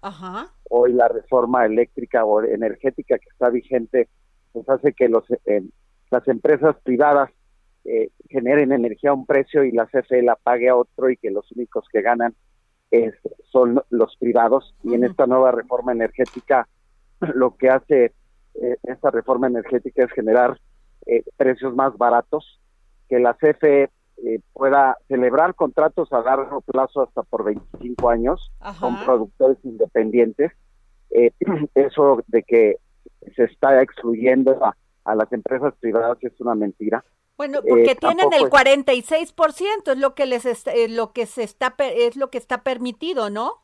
[0.69, 4.09] Hoy la reforma eléctrica o energética que está vigente
[4.53, 5.63] pues hace que los eh,
[6.11, 7.31] las empresas privadas
[7.85, 11.31] eh, generen energía a un precio y la CFE la pague a otro y que
[11.31, 12.35] los únicos que ganan
[12.91, 13.15] es,
[13.53, 14.75] son los privados.
[14.83, 16.67] Y en esta nueva reforma energética
[17.35, 18.13] lo que hace
[18.55, 20.59] eh, esta reforma energética es generar
[21.37, 22.61] precios más baratos,
[23.09, 23.91] que la CFE
[24.25, 30.53] eh, pueda celebrar contratos a largo plazo hasta por 25 años con productores independientes.
[31.11, 31.33] Eh,
[31.75, 32.77] eso de que
[33.35, 37.05] se está excluyendo a, las empresas privadas es una mentira.
[37.37, 40.45] Bueno, porque tienen el 46%, es lo que les
[40.91, 43.55] lo que se está es lo que está permitido, ¿no?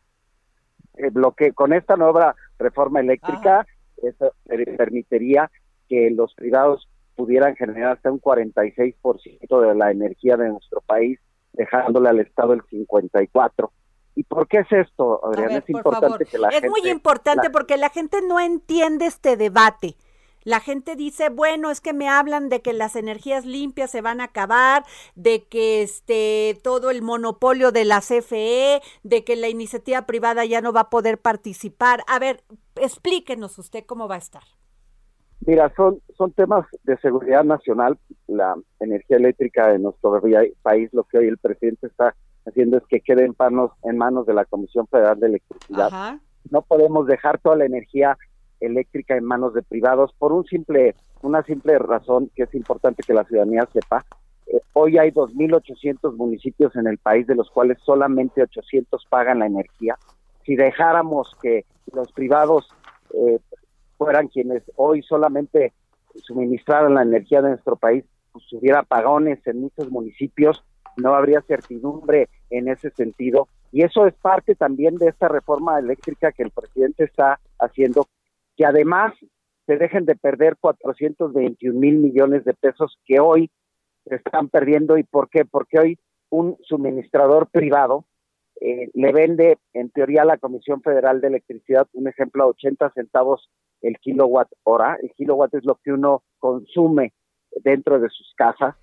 [1.13, 3.67] lo que con esta nueva reforma eléctrica
[4.03, 4.33] eso
[4.79, 5.51] permitiría
[5.89, 11.19] que los privados pudieran generar hasta un 46% de la energía de nuestro país,
[11.55, 13.71] dejándole al Estado el 54%.
[14.15, 15.51] ¿Y por qué es esto, Adrián?
[15.53, 19.97] es importante que la Es muy importante porque la gente no entiende este debate.
[20.43, 24.21] La gente dice, bueno, es que me hablan de que las energías limpias se van
[24.21, 24.85] a acabar,
[25.17, 30.61] de que este todo el monopolio de la CFE, de que la iniciativa privada ya
[30.61, 32.05] no va a poder participar.
[32.07, 32.45] A ver,
[32.77, 34.45] explíquenos usted cómo va a estar.
[35.45, 37.99] Mira, son, son temas de seguridad nacional.
[38.27, 40.21] La energía eléctrica de nuestro
[40.63, 42.15] país, lo que hoy el presidente está
[42.47, 46.19] haciendo es que quede en manos, en manos de la Comisión Federal de Electricidad.
[46.51, 48.17] No podemos dejar toda la energía
[48.61, 53.15] eléctrica en manos de privados por un simple, una simple razón que es importante que
[53.15, 54.05] la ciudadanía sepa.
[54.47, 59.47] Eh, hoy hay 2.800 municipios en el país, de los cuales solamente 800 pagan la
[59.47, 59.99] energía.
[60.45, 62.69] Si dejáramos que los privados
[63.13, 63.39] eh,
[63.97, 65.73] fueran quienes hoy solamente
[66.23, 70.65] suministraran la energía de nuestro país, pues hubiera apagones en muchos municipios,
[70.97, 73.49] no habría certidumbre en ese sentido.
[73.73, 78.07] Y eso es parte también de esta reforma eléctrica que el presidente está haciendo,
[78.57, 79.13] que además
[79.67, 83.51] se dejen de perder 421 mil millones de pesos que hoy
[84.05, 84.97] se están perdiendo.
[84.97, 85.45] ¿Y por qué?
[85.45, 85.99] Porque hoy
[86.31, 88.05] un suministrador privado
[88.61, 92.91] eh, le vende en teoría a la Comisión Federal de Electricidad, un ejemplo, a 80
[92.91, 93.51] centavos
[93.87, 94.99] el kilowatt hora.
[95.03, 97.13] El kilowatt es lo que uno consume
[97.63, 98.75] dentro de sus casas.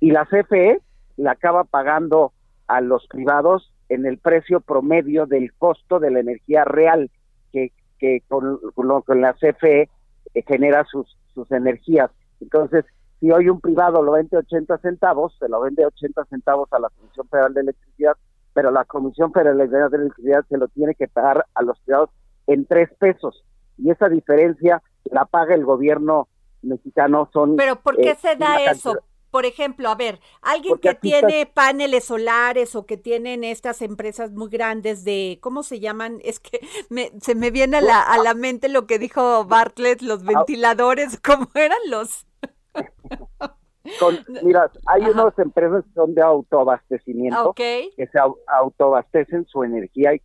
[0.00, 0.80] Y la CFE
[1.16, 2.32] la acaba pagando
[2.66, 7.10] a los privados en el precio promedio del costo de la energía real
[7.52, 8.60] que, que con,
[9.06, 9.88] que la CFE
[10.34, 12.10] eh, genera sus, sus energías.
[12.40, 12.84] Entonces,
[13.18, 16.88] si hoy un privado lo vende 80 centavos, se lo vende 80 centavos a la
[16.90, 18.16] Comisión Federal de Electricidad,
[18.54, 19.64] pero la Comisión Federal de
[19.96, 22.10] Electricidad se lo tiene que pagar a los privados
[22.46, 23.44] en tres pesos
[23.82, 26.28] y esa diferencia la paga el gobierno
[26.62, 27.28] mexicano.
[27.32, 28.98] Son, Pero ¿por qué eh, se da eso?
[29.30, 34.48] Por ejemplo, a ver, alguien que tiene paneles solares o que tienen estas empresas muy
[34.48, 36.18] grandes de, ¿cómo se llaman?
[36.24, 40.02] Es que me, se me viene a la, a la mente lo que dijo Bartlett,
[40.02, 42.26] los ventiladores, ¿cómo eran los?
[44.42, 50.22] mira, hay unas empresas que son de autoabastecimiento, que se autoabastecen su energía y,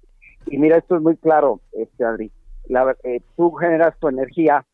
[0.48, 2.32] y, mira, esto es muy claro, este Adri
[2.68, 4.66] la, eh, tú generas tu energía,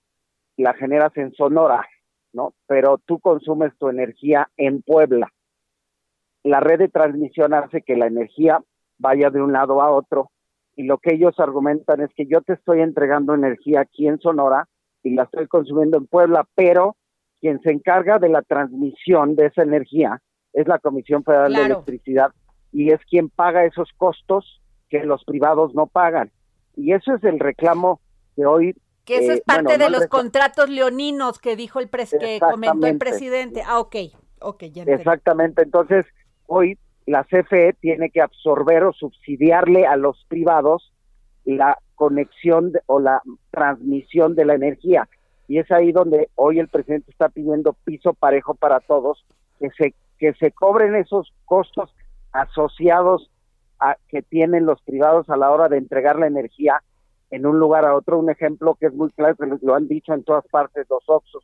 [0.58, 1.86] la generas en Sonora,
[2.34, 2.54] ¿no?
[2.68, 5.32] Pero tú consumes tu energía en Puebla.
[6.44, 8.62] La red de transmisión hace que la energía
[8.98, 10.32] vaya de un lado a otro
[10.76, 14.68] y lo que ellos argumentan es que yo te estoy entregando energía aquí en Sonora
[15.04, 16.96] y la estoy consumiendo en Puebla, pero
[17.40, 20.22] quien se encarga de la transmisión de esa energía
[20.54, 22.32] es la Comisión Federal de Electricidad
[22.72, 26.32] y es quien paga esos costos que los privados no pagan.
[26.76, 28.00] Y eso es el reclamo
[28.36, 28.76] que hoy...
[29.06, 32.86] Que eso es eh, parte de los contratos leoninos que dijo el pres que comentó
[32.86, 33.64] el presidente.
[33.66, 33.96] Ah, ok,
[34.40, 36.06] ok, ya Exactamente, entonces
[36.46, 40.94] hoy la CFE tiene que absorber o subsidiarle a los privados
[41.46, 45.10] la conexión o la transmisión de la energía.
[45.48, 49.26] Y es ahí donde hoy el presidente está pidiendo piso parejo para todos,
[49.60, 51.94] que se, que se cobren esos costos
[52.32, 53.31] asociados
[54.08, 56.82] que tienen los privados a la hora de entregar la energía
[57.30, 58.20] en un lugar a otro.
[58.20, 61.44] Un ejemplo que es muy claro, que lo han dicho en todas partes, los Oxos.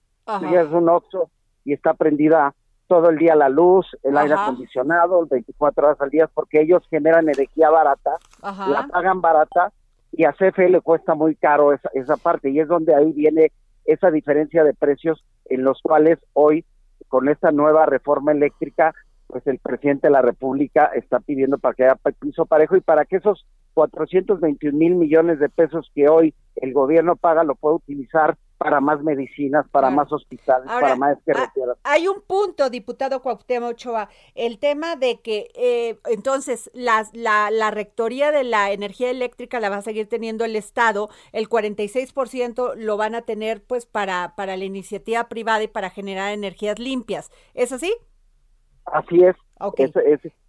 [0.52, 1.30] Es un Oxo
[1.63, 2.54] y está prendida
[2.88, 7.28] todo el día la luz, el aire acondicionado, 24 horas al día, porque ellos generan
[7.28, 9.71] energía barata, la pagan barata
[10.12, 13.52] y a CFE le cuesta muy caro esa, esa parte y es donde ahí viene
[13.86, 16.65] esa diferencia de precios en los cuales hoy
[17.10, 18.93] con esta nueva reforma eléctrica
[19.27, 23.05] pues el presidente de la República está pidiendo para que haya piso parejo y para
[23.05, 28.37] que esos 421 mil millones de pesos que hoy el gobierno paga lo pueda utilizar
[28.57, 31.77] para más medicinas, para más hospitales, para más carreteras.
[31.83, 37.69] Hay un punto, diputado Cuauhtémoc Ochoa, el tema de que eh, entonces la, la, la,
[37.69, 42.97] rectoría de la energía eléctrica la va a seguir teniendo el Estado, el 46% lo
[42.97, 47.29] van a tener pues para, para la iniciativa privada y para generar energías limpias.
[47.54, 47.93] ¿Es así?
[48.92, 49.35] Así es.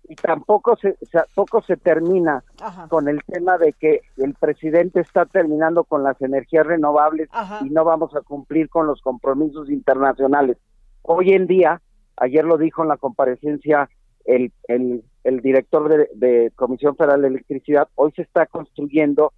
[0.09, 0.97] y tampoco se,
[1.35, 2.45] poco se termina
[2.89, 7.29] con el tema de que el presidente está terminando con las energías renovables
[7.63, 10.59] y no vamos a cumplir con los compromisos internacionales.
[11.03, 11.81] Hoy en día,
[12.17, 13.89] ayer lo dijo en la comparecencia
[14.25, 19.33] el, el, el director de, de, Comisión Federal de Electricidad, hoy se está construyendo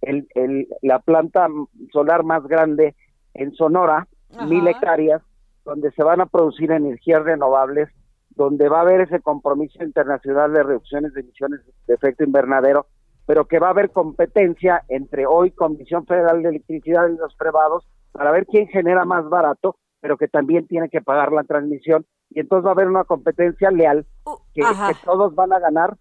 [0.00, 1.46] el, el, la planta
[1.92, 2.96] solar más grande
[3.34, 4.08] en Sonora,
[4.48, 5.22] mil hectáreas,
[5.64, 7.88] donde se van a producir energías renovables,
[8.34, 12.86] donde va a haber ese compromiso internacional de reducciones de emisiones de efecto invernadero,
[13.26, 17.86] pero que va a haber competencia entre hoy Comisión Federal de Electricidad y los privados
[18.12, 22.04] para ver quién genera más barato, pero que también tiene que pagar la transmisión.
[22.30, 24.62] Y entonces va a haber una competencia leal uh, que,
[25.04, 25.96] todos van a ganar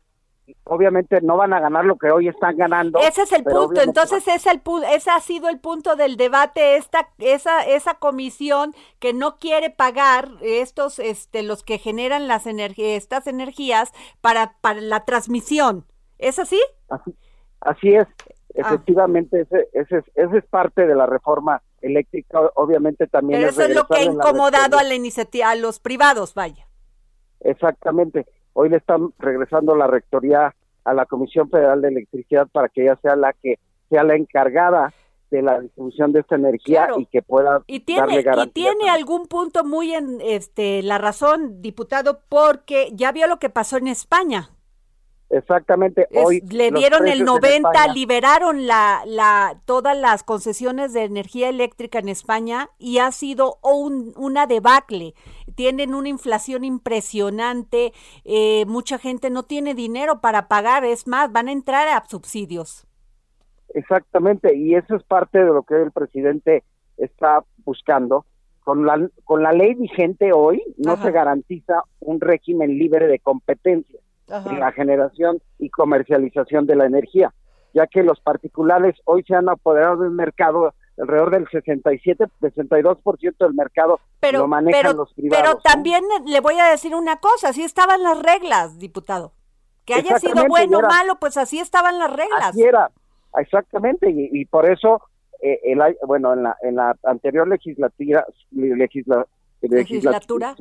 [0.64, 2.99] obviamente no van a ganar lo que hoy están ganando.
[2.99, 7.10] Ese es el punto, entonces es el ese ha sido el punto del debate esta
[7.20, 13.28] esa esa comisión que no quiere pagar estos este los que generan las energías estas
[13.28, 13.91] energías
[14.22, 15.86] para para la transmisión.
[16.18, 16.60] ¿Es así?
[17.60, 18.08] Así, es.
[18.08, 18.34] Ah.
[18.54, 23.39] Efectivamente, ese, ese, ese es parte de la reforma eléctrica, obviamente también.
[23.39, 26.68] Pero eso es lo que ha incomodado a la iniciativa, a los privados, vaya.
[27.39, 28.26] Exactamente.
[28.54, 32.97] Hoy le están regresando la rectoría a la Comisión Federal de Electricidad para que ella
[33.02, 34.93] sea la que sea la encargada
[35.30, 39.64] de la distribución de esta energía y que pueda y tiene y tiene algún punto
[39.64, 44.49] muy en este la razón diputado porque ya vio lo que pasó en España
[45.32, 46.07] Exactamente.
[46.13, 52.09] Hoy le dieron el 90, liberaron la, la, todas las concesiones de energía eléctrica en
[52.09, 55.13] España y ha sido un, una debacle.
[55.55, 57.93] Tienen una inflación impresionante,
[58.25, 62.86] eh, mucha gente no tiene dinero para pagar, es más, van a entrar a subsidios.
[63.73, 66.63] Exactamente, y eso es parte de lo que el presidente
[66.97, 68.25] está buscando.
[68.65, 74.01] Con la, con la ley vigente hoy no se garantiza un régimen libre de competencia
[74.32, 77.34] en la generación y comercialización de la energía,
[77.73, 83.53] ya que los particulares hoy se han apoderado del mercado alrededor del 67, 62% del
[83.53, 85.43] mercado pero, lo manejan los privados.
[85.43, 89.34] Pero también le voy a decir una cosa, así estaban las reglas, diputado.
[89.86, 92.49] Que haya sido bueno o malo, pues así estaban las reglas.
[92.49, 92.91] Así era,
[93.38, 95.01] exactamente, y, por eso,
[95.41, 99.25] eh, el, bueno, en la, en la anterior legislatura, legisla,
[99.70, 100.55] legislatura,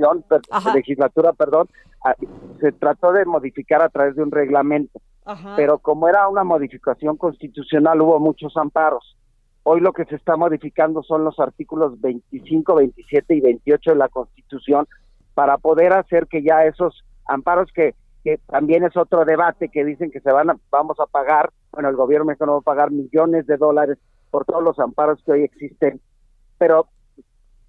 [0.74, 1.68] legislatura, perdón,
[2.04, 2.14] ah,
[2.60, 5.00] se trató de modificar a través de un reglamento,
[5.56, 9.16] pero como era una modificación constitucional hubo muchos amparos.
[9.62, 14.08] Hoy lo que se está modificando son los artículos 25, 27 y 28 de la
[14.08, 14.86] Constitución
[15.34, 17.94] para poder hacer que ya esos amparos que,
[18.24, 21.88] que también es otro debate que dicen que se van a, vamos a pagar, bueno,
[21.88, 23.98] el gobierno mexicano va a pagar millones de dólares
[24.30, 26.00] por todos los amparos que hoy existen,
[26.58, 26.88] pero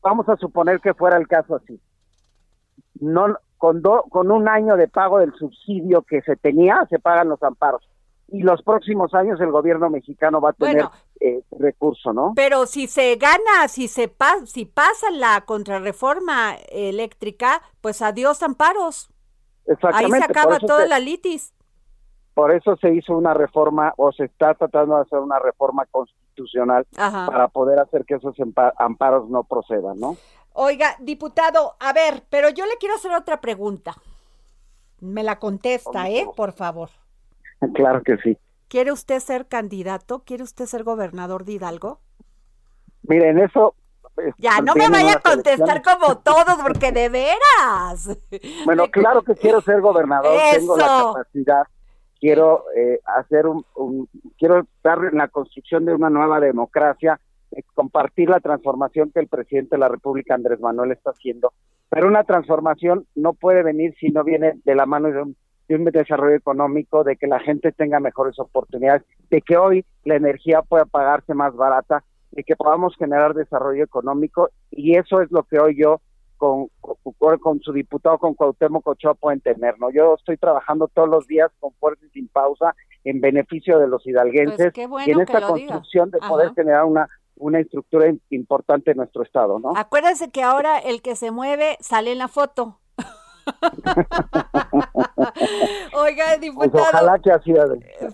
[0.01, 1.79] vamos a suponer que fuera el caso así.
[2.99, 7.41] No, con, con un año de pago del subsidio que se tenía, se pagan los
[7.43, 7.87] amparos.
[8.27, 10.85] Y los próximos años el gobierno mexicano va a tener
[11.19, 12.31] eh, recurso, ¿no?
[12.35, 19.09] Pero si se gana, si se pa si pasa la contrarreforma eléctrica, pues adiós amparos.
[19.93, 21.53] Ahí se acaba toda la litis.
[22.33, 26.20] Por eso se hizo una reforma o se está tratando de hacer una reforma constitucional
[26.95, 28.36] para poder hacer que esos
[28.77, 30.17] amparos no procedan, ¿no?
[30.53, 33.95] Oiga, diputado, a ver, pero yo le quiero hacer otra pregunta.
[34.99, 36.27] Me la contesta, ¿eh?
[36.36, 36.89] Por favor.
[37.75, 38.36] Claro que sí.
[38.69, 40.23] ¿Quiere usted ser candidato?
[40.25, 41.99] ¿Quiere usted ser gobernador de Hidalgo?
[43.03, 43.75] Miren, eso
[44.15, 48.17] pues, ya, no me vaya a contestar como todos, porque de veras.
[48.65, 51.63] Bueno, claro que quiero ser gobernador, tengo la capacidad,
[52.22, 53.65] quiero eh, hacer un,
[54.38, 57.19] quiero estar en la construcción de una nueva democracia,
[57.51, 61.51] eh, compartir la transformación que el presidente de la República Andrés Manuel está haciendo,
[61.89, 65.36] pero una transformación no puede venir si no viene de la mano de un,
[65.67, 70.15] de un desarrollo económico, de que la gente tenga mejores oportunidades, de que hoy la
[70.15, 74.51] energía pueda pagarse más barata, de que podamos generar desarrollo económico.
[74.69, 76.01] Y eso es lo que hoy yo
[76.41, 76.69] con,
[77.39, 79.91] con, su diputado, con Cuauhtémoc Ochoa, pueden tener, ¿no?
[79.91, 84.05] Yo estoy trabajando todos los días con fuerza y sin pausa en beneficio de los
[84.07, 89.23] hidalguenses pues y en esta construcción de poder generar una una estructura importante en nuestro
[89.23, 89.73] estado, ¿no?
[89.75, 92.80] Acuérdense que ahora el que se mueve sale en la foto.
[95.93, 96.71] Oiga, pues diputado.
[96.71, 97.53] Pues ojalá que así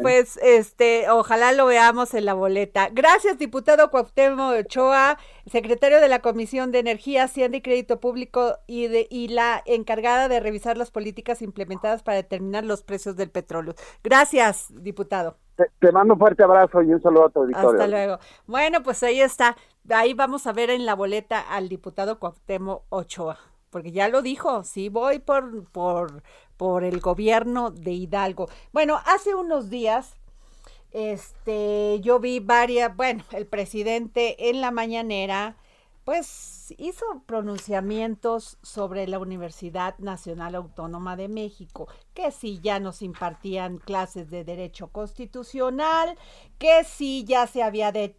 [0.02, 2.90] Pues este, ojalá lo veamos en la boleta.
[2.92, 8.88] Gracias, diputado Cuauhtémoc Ochoa, secretario de la Comisión de Energía, Hacienda y Crédito Público y
[8.88, 13.74] de y la encargada de revisar las políticas implementadas para determinar los precios del petróleo.
[14.04, 15.38] Gracias, diputado.
[15.80, 17.70] Te, mando un fuerte abrazo y un saludo a tu auditorio.
[17.72, 18.20] Hasta luego.
[18.46, 19.56] Bueno, pues ahí está.
[19.90, 23.40] Ahí vamos a ver en la boleta al diputado Cuauhtémoc Ochoa
[23.70, 26.24] porque ya lo dijo, sí voy por, por,
[26.58, 28.50] por el gobierno de Hidalgo.
[28.72, 30.16] Bueno, hace unos días,
[30.92, 35.56] este, yo vi varias, bueno, el presidente en la mañanera
[36.08, 43.78] pues hizo pronunciamientos sobre la Universidad Nacional Autónoma de México, que si ya nos impartían
[43.78, 46.18] clases de derecho constitucional,
[46.60, 48.16] que si ya se había de,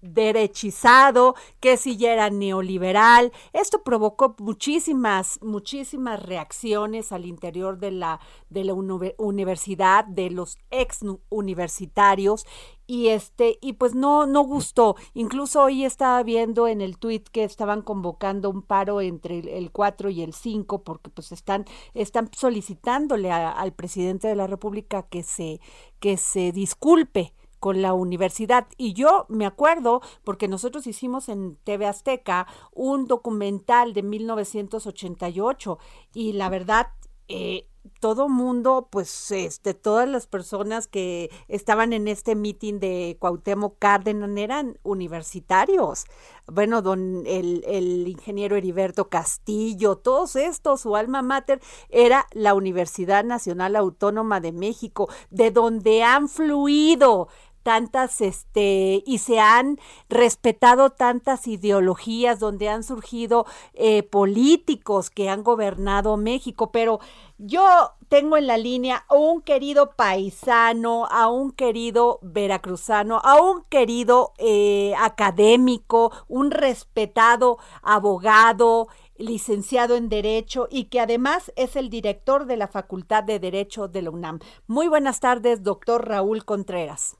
[0.00, 3.32] derechizado, que si ya era neoliberal.
[3.52, 8.20] Esto provocó muchísimas, muchísimas reacciones al interior de la,
[8.50, 12.46] de la universidad, de los ex universitarios,
[12.86, 14.96] y este, y pues no, no gustó.
[15.14, 20.10] Incluso hoy estaba viendo en el tuit que estaban convocando un paro entre el 4
[20.10, 25.60] y el 5, porque pues están, están solicitándole al presidente de la República que se,
[25.98, 28.66] que se disculpe con la universidad.
[28.76, 35.78] Y yo me acuerdo, porque nosotros hicimos en TV Azteca un documental de 1988
[36.14, 36.88] y la verdad,
[37.28, 37.66] eh,
[38.00, 44.30] todo mundo, pues, este, todas las personas que estaban en este meeting de Cuauhtémoc Cárdenas
[44.36, 46.04] eran universitarios.
[46.46, 53.24] Bueno, don el, el ingeniero Heriberto Castillo, todos estos, su alma mater era la Universidad
[53.24, 57.28] Nacional Autónoma de México, de donde han fluido
[57.66, 63.44] tantas, este, y se han respetado tantas ideologías, donde han surgido
[63.74, 67.00] eh, políticos que han gobernado México, pero
[67.38, 67.64] yo
[68.08, 74.32] tengo en la línea a un querido paisano, a un querido veracruzano, a un querido
[74.38, 78.86] eh, académico, un respetado abogado,
[79.18, 84.02] licenciado en Derecho y que además es el director de la Facultad de Derecho de
[84.02, 84.38] la UNAM.
[84.68, 87.16] Muy buenas tardes, doctor Raúl Contreras.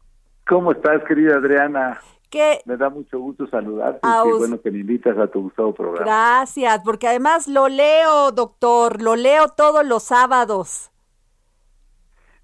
[0.47, 2.01] ¿Cómo estás, querida Adriana?
[2.67, 6.05] Me da mucho gusto saludarte y qué bueno que me invitas a tu gustado programa.
[6.05, 10.91] Gracias, porque además lo leo, doctor, lo leo todos los sábados.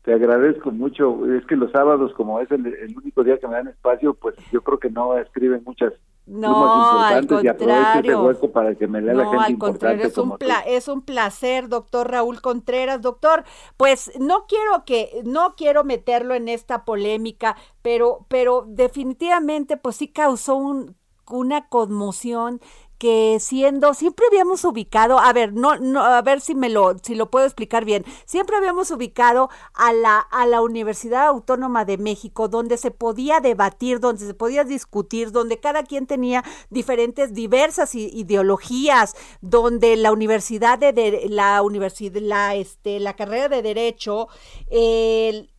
[0.03, 1.33] Te agradezco mucho.
[1.35, 4.35] Es que los sábados, como es el, el único día que me dan espacio, pues
[4.51, 5.93] yo creo que no escriben muchas
[6.27, 8.23] no, al contrario.
[8.23, 12.11] hueco para que me lea la gente al contrario, es un, es un placer, doctor
[12.11, 13.03] Raúl Contreras.
[13.03, 13.45] Doctor,
[13.77, 20.09] pues no quiero que, no quiero meterlo en esta polémica, pero, pero definitivamente pues sí
[20.09, 20.97] causó un,
[21.29, 22.61] una conmoción
[23.03, 27.17] que siendo, siempre habíamos ubicado, a ver, no, no, a ver si me lo, si
[27.17, 32.47] lo puedo explicar bien, siempre habíamos ubicado a la, a la Universidad Autónoma de México,
[32.47, 39.17] donde se podía debatir, donde se podía discutir, donde cada quien tenía diferentes, diversas ideologías,
[39.41, 44.29] donde la universidad de, la universidad, la, este, la carrera de Derecho,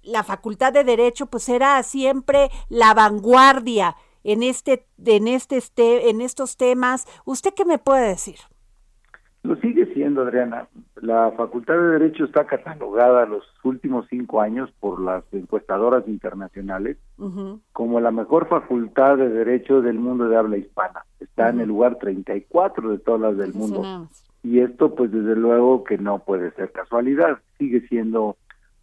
[0.04, 6.22] la facultad de Derecho, pues era siempre la vanguardia en este, en este, este, en
[6.22, 7.06] estos temas.
[7.26, 8.38] ¿Usted qué me puede decir?
[9.44, 10.70] Lo sigue siendo, Adriana.
[10.96, 16.98] La Facultad de Derecho está catalogada los últimos cinco años por las encuestadoras internacionales
[17.74, 21.06] como la mejor facultad de Derecho del mundo de habla hispana.
[21.20, 24.08] Está en el lugar 34 de todas las del mundo.
[24.44, 27.40] Y esto, pues desde luego que no puede ser casualidad.
[27.58, 28.38] Sigue siendo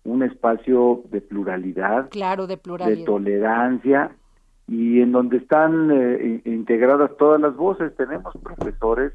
[0.04, 4.10] un espacio de pluralidad, claro, de pluralidad, de tolerancia
[4.70, 7.92] y en donde están eh, integradas todas las voces.
[7.96, 9.12] Tenemos profesores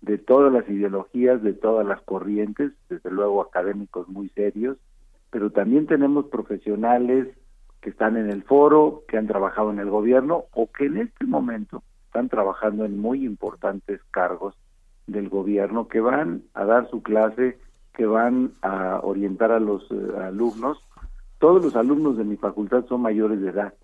[0.00, 4.76] de todas las ideologías, de todas las corrientes, desde luego académicos muy serios,
[5.30, 7.28] pero también tenemos profesionales
[7.80, 11.26] que están en el foro, que han trabajado en el gobierno o que en este
[11.26, 14.56] momento están trabajando en muy importantes cargos
[15.06, 17.56] del gobierno, que van a dar su clase,
[17.94, 19.94] que van a orientar a los eh,
[20.24, 20.82] alumnos.
[21.38, 23.74] Todos los alumnos de mi facultad son mayores de edad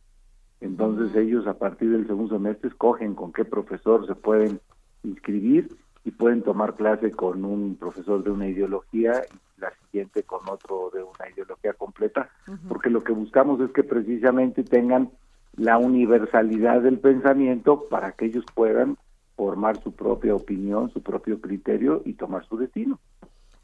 [0.61, 4.61] entonces ellos a partir del segundo semestre escogen con qué profesor se pueden
[5.03, 10.41] inscribir y pueden tomar clase con un profesor de una ideología y la siguiente con
[10.49, 12.29] otro de una ideología completa,
[12.69, 15.11] porque lo que buscamos es que precisamente tengan
[15.57, 18.99] la universalidad del pensamiento para que ellos puedan
[19.37, 22.99] formar su propia opinión, su propio criterio y tomar su destino.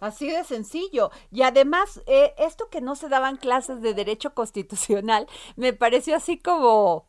[0.01, 1.11] Así de sencillo.
[1.30, 5.26] Y además, eh, esto que no se daban clases de derecho constitucional,
[5.57, 7.07] me pareció así como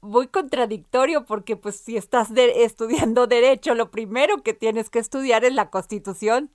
[0.00, 5.54] muy contradictorio porque pues si estás estudiando derecho, lo primero que tienes que estudiar es
[5.54, 6.50] la constitución.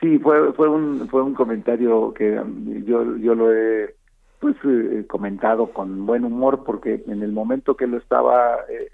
[0.00, 3.94] Sí, fue fue un fue un comentario que um, yo yo lo he
[4.38, 8.90] pues eh, comentado con buen humor porque en el momento que lo estaba eh,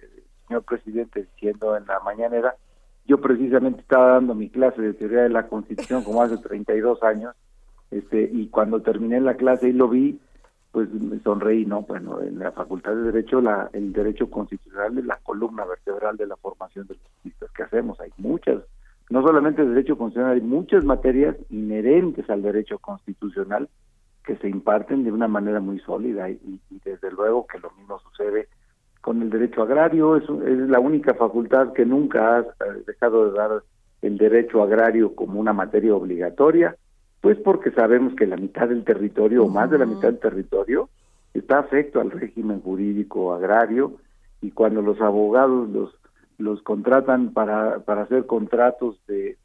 [0.47, 2.55] señor presidente diciendo en la mañanera
[3.11, 7.35] yo precisamente estaba dando mi clase de teoría de la Constitución como hace 32 años,
[7.91, 10.21] este, y cuando terminé la clase y lo vi,
[10.71, 11.83] pues me sonreí, ¿no?
[11.83, 16.29] Bueno, en la Facultad de Derecho, la, el derecho constitucional es la columna vertebral de
[16.29, 17.99] la formación de los juristas que hacemos.
[17.99, 18.63] Hay muchas,
[19.11, 23.69] no solamente derecho constitucional, hay muchas materias inherentes al derecho constitucional
[24.25, 28.47] que se imparten de una manera muy sólida y desde luego que lo mismo sucede
[29.01, 32.45] con el derecho agrario, es, es la única facultad que nunca ha
[32.87, 33.63] dejado de dar
[34.03, 36.77] el derecho agrario como una materia obligatoria,
[37.21, 40.89] pues porque sabemos que la mitad del territorio o más de la mitad del territorio
[41.35, 43.95] está afecto al régimen jurídico agrario
[44.41, 46.01] y cuando los abogados los
[46.41, 49.37] los contratan para, para hacer contratos de,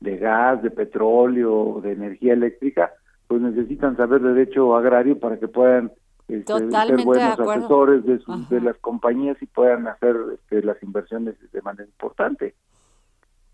[0.00, 2.92] de, gas, de petróleo, de energía eléctrica,
[3.26, 5.92] pues necesitan saber derecho agrario para que puedan
[6.28, 11.34] este, ser buenos asesores de, sus, de las compañías y puedan hacer este, las inversiones
[11.52, 12.54] de manera importante.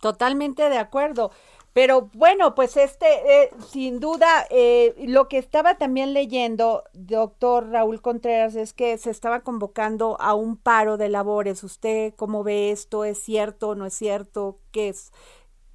[0.01, 1.31] Totalmente de acuerdo.
[1.73, 8.01] Pero bueno, pues este, eh, sin duda, eh, lo que estaba también leyendo, doctor Raúl
[8.03, 11.63] Contreras, es que se estaba convocando a un paro de labores.
[11.63, 13.05] ¿Usted cómo ve esto?
[13.05, 13.77] ¿Es cierto?
[13.77, 14.59] ¿No es cierto?
[14.73, 15.13] ¿Qué es?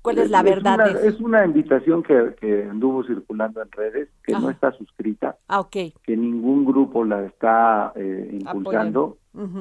[0.06, 0.76] ¿Cuál es, la verdad?
[0.76, 5.60] Una, es una invitación que, que, anduvo circulando en redes, que no está suscrita, ah,
[5.60, 5.94] okay.
[6.04, 9.18] que ningún grupo la está eh, impulsando.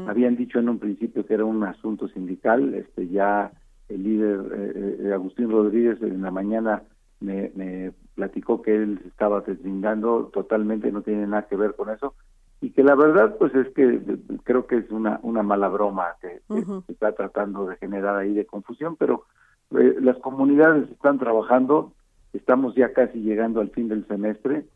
[0.07, 3.51] Habían dicho en un principio que era un asunto sindical, este ya
[3.89, 6.83] el líder eh, eh, Agustín Rodríguez en la mañana
[7.19, 12.15] me, me platicó que él estaba deslindando totalmente, no tiene nada que ver con eso,
[12.61, 14.01] y que la verdad pues es que
[14.45, 16.41] creo que es una, una mala broma que,
[16.87, 19.25] se está tratando de generar ahí de confusión, pero
[19.71, 21.93] eh, las comunidades están trabajando,
[22.33, 24.67] estamos ya casi llegando al fin del semestre,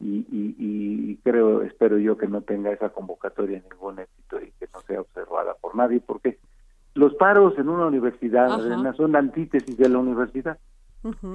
[0.00, 4.68] y, y, y, creo, espero yo que no tenga esa convocatoria ningún éxito y que
[4.72, 6.38] no sea observada por nadie, porque
[6.94, 8.48] los paros en una universidad
[8.96, 10.58] son la antítesis de la universidad.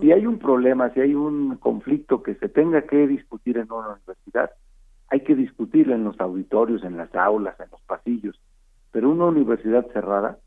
[0.02, 3.94] Si hay un problema, si hay un conflicto que se tenga que discutir en una
[3.96, 4.52] universidad,
[5.10, 8.40] hay que discutirlo en los auditorios, en las aulas, en los pasillos.
[8.92, 10.38] Pero una universidad cerrada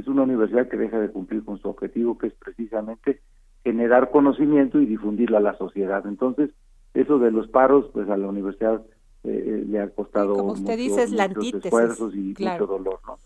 [0.00, 3.20] es una universidad que deja de cumplir con su objetivo, que es precisamente
[3.64, 6.06] generar conocimiento y difundirlo a la sociedad.
[6.06, 6.50] Entonces,
[6.94, 8.82] eso de los paros, pues a la universidad
[9.24, 13.18] eh, eh, le ha costado Como usted dice, es la esfuerzos y mucho dolor, ¿no?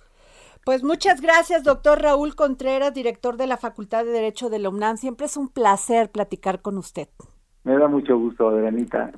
[0.64, 4.99] Pues muchas gracias, doctor Raúl Contreras, director de la Facultad de Derecho de la UNAM.
[4.99, 7.09] Siempre es un placer platicar con usted.
[7.65, 9.13] Me da mucho gusto, Adrianita.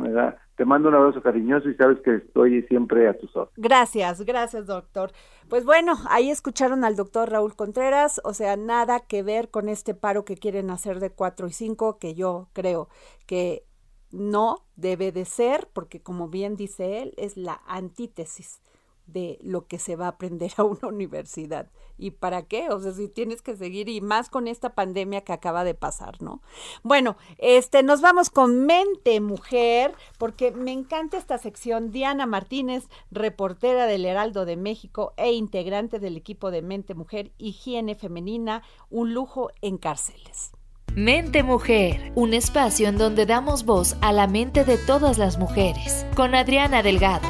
[0.00, 0.36] me da.
[0.56, 3.52] Te mando un abrazo cariñoso y sabes que estoy siempre a tus ojos.
[3.56, 5.12] Gracias, gracias, doctor.
[5.48, 9.94] Pues bueno, ahí escucharon al doctor Raúl Contreras, o sea, nada que ver con este
[9.94, 12.88] paro que quieren hacer de 4 y 5, que yo creo
[13.26, 13.64] que
[14.10, 18.60] no debe de ser, porque como bien dice él, es la antítesis
[19.06, 21.70] de lo que se va a aprender a una universidad.
[21.98, 22.68] ¿Y para qué?
[22.70, 26.20] O sea, si tienes que seguir y más con esta pandemia que acaba de pasar,
[26.20, 26.42] ¿no?
[26.82, 31.90] Bueno, este nos vamos con Mente Mujer porque me encanta esta sección.
[31.90, 37.94] Diana Martínez, reportera del Heraldo de México e integrante del equipo de Mente Mujer Higiene
[37.94, 40.52] Femenina, un lujo en cárceles.
[40.94, 46.06] Mente Mujer, un espacio en donde damos voz a la mente de todas las mujeres,
[46.14, 47.28] con Adriana Delgado.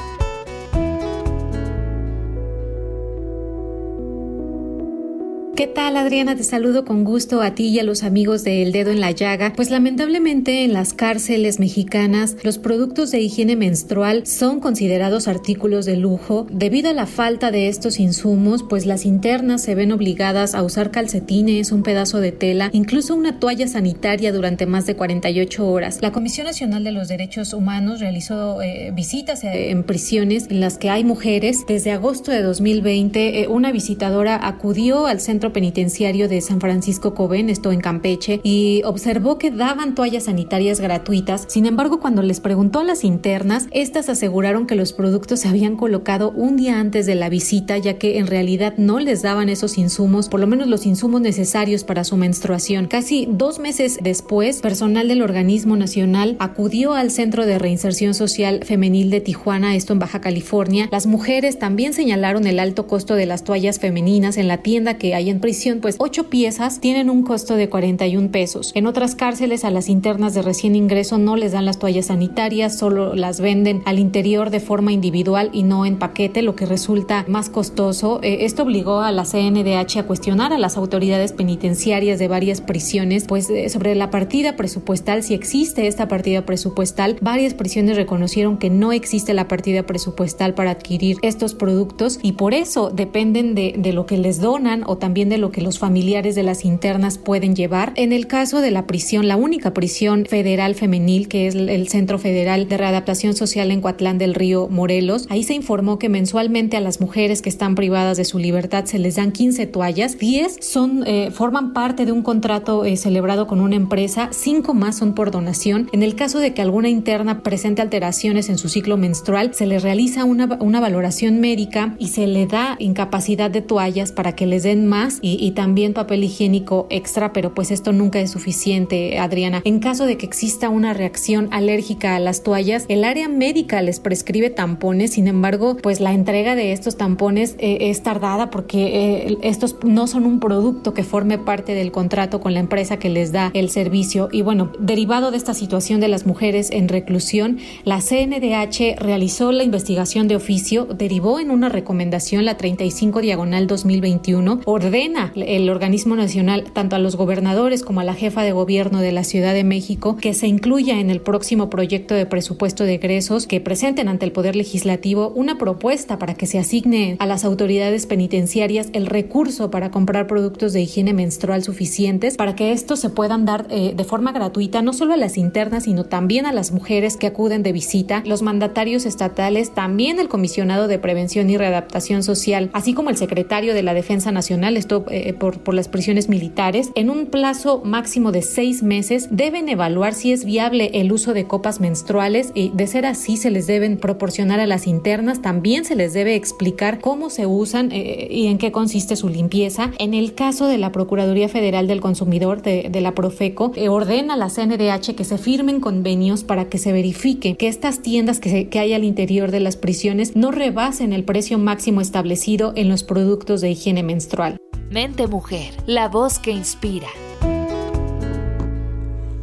[5.56, 6.36] ¿Qué tal Adriana?
[6.36, 9.12] Te saludo con gusto a ti y a los amigos de El Dedo en la
[9.12, 9.54] Llaga.
[9.56, 15.96] Pues lamentablemente en las cárceles mexicanas los productos de higiene menstrual son considerados artículos de
[15.96, 16.46] lujo.
[16.50, 20.90] Debido a la falta de estos insumos, pues las internas se ven obligadas a usar
[20.90, 26.00] calcetines, un pedazo de tela, incluso una toalla sanitaria durante más de 48 horas.
[26.02, 30.76] La Comisión Nacional de los Derechos Humanos realizó eh, visitas eh, en prisiones en las
[30.76, 31.64] que hay mujeres.
[31.66, 37.50] Desde agosto de 2020, eh, una visitadora acudió al centro penitenciario de San Francisco Cobén,
[37.50, 41.44] esto en Campeche, y observó que daban toallas sanitarias gratuitas.
[41.48, 45.76] Sin embargo, cuando les preguntó a las internas, estas aseguraron que los productos se habían
[45.76, 49.78] colocado un día antes de la visita, ya que en realidad no les daban esos
[49.78, 52.86] insumos, por lo menos los insumos necesarios para su menstruación.
[52.86, 59.10] Casi dos meses después, personal del organismo nacional acudió al Centro de Reinserción Social Femenil
[59.10, 60.88] de Tijuana, esto en Baja California.
[60.90, 65.14] Las mujeres también señalaron el alto costo de las toallas femeninas en la tienda que
[65.14, 68.72] hay en prisión, pues ocho piezas tienen un costo de 41 pesos.
[68.74, 72.78] En otras cárceles a las internas de recién ingreso no les dan las toallas sanitarias,
[72.78, 77.24] solo las venden al interior de forma individual y no en paquete, lo que resulta
[77.28, 78.20] más costoso.
[78.22, 83.24] Eh, esto obligó a la CNDH a cuestionar a las autoridades penitenciarias de varias prisiones,
[83.24, 88.70] pues eh, sobre la partida presupuestal, si existe esta partida presupuestal, varias prisiones reconocieron que
[88.70, 93.92] no existe la partida presupuestal para adquirir estos productos y por eso dependen de, de
[93.92, 97.16] lo que les donan o también también de lo que los familiares de las internas
[97.16, 97.92] pueden llevar.
[97.96, 102.18] En el caso de la prisión, la única prisión federal femenil, que es el Centro
[102.18, 106.80] Federal de Readaptación Social en Coatlán del Río, Morelos, ahí se informó que mensualmente a
[106.80, 111.04] las mujeres que están privadas de su libertad se les dan 15 toallas, 10 son,
[111.06, 115.30] eh, forman parte de un contrato eh, celebrado con una empresa, 5 más son por
[115.30, 115.88] donación.
[115.92, 119.78] En el caso de que alguna interna presente alteraciones en su ciclo menstrual, se le
[119.78, 124.62] realiza una, una valoración médica y se le da incapacidad de toallas para que les
[124.62, 129.62] den más y, y también papel higiénico extra, pero pues esto nunca es suficiente, Adriana.
[129.64, 134.00] En caso de que exista una reacción alérgica a las toallas, el área médica les
[134.00, 139.38] prescribe tampones, sin embargo, pues la entrega de estos tampones eh, es tardada porque eh,
[139.42, 143.32] estos no son un producto que forme parte del contrato con la empresa que les
[143.32, 144.28] da el servicio.
[144.32, 149.64] Y bueno, derivado de esta situación de las mujeres en reclusión, la CNDH realizó la
[149.64, 156.64] investigación de oficio, derivó en una recomendación, la 35 diagonal 2021, ordena el organismo nacional
[156.72, 160.16] tanto a los gobernadores como a la jefa de gobierno de la Ciudad de México
[160.16, 164.32] que se incluya en el próximo proyecto de presupuesto de egresos que presenten ante el
[164.32, 169.90] Poder Legislativo una propuesta para que se asigne a las autoridades penitenciarias el recurso para
[169.90, 174.32] comprar productos de higiene menstrual suficientes para que estos se puedan dar eh, de forma
[174.32, 178.22] gratuita no solo a las internas, sino también a las mujeres que acuden de visita,
[178.26, 183.74] los mandatarios estatales, también el comisionado de prevención y readaptación social, así como el secretario
[183.74, 188.32] de la Defensa Nacional, esto eh, por, por las prisiones militares, en un plazo máximo
[188.32, 192.86] de seis meses deben evaluar si es viable el uso de copas menstruales y de
[192.86, 197.30] ser así se les deben proporcionar a las internas, también se les debe explicar cómo
[197.30, 199.92] se usan eh, y en qué consiste su limpieza.
[199.98, 204.36] En el caso de la Procuraduría Federal del Consumidor de, la Profeco, eh, ordena a
[204.36, 208.78] la CNDH que se firmen convenios para que se verifique que estas tiendas que, que
[208.78, 213.60] hay al interior de las prisiones no rebasen el precio máximo establecido en los productos
[213.60, 214.56] de higiene menstrual.
[214.90, 217.08] Mente Mujer, la voz que inspira.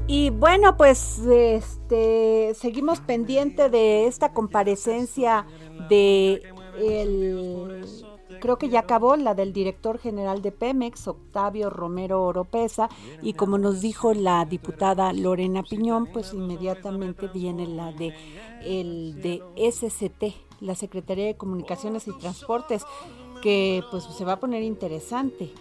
[0.08, 5.46] Y bueno, pues este seguimos pendiente de esta comparecencia
[5.90, 6.42] de
[6.78, 7.84] el
[8.44, 12.90] creo que ya acabó la del director general de Pemex, Octavio Romero Oropesa,
[13.22, 18.14] y como nos dijo la diputada Lorena Piñón, pues inmediatamente viene la de
[18.66, 22.84] el de SCT, la Secretaría de Comunicaciones y Transportes,
[23.44, 25.52] que pues se va a poner interesante.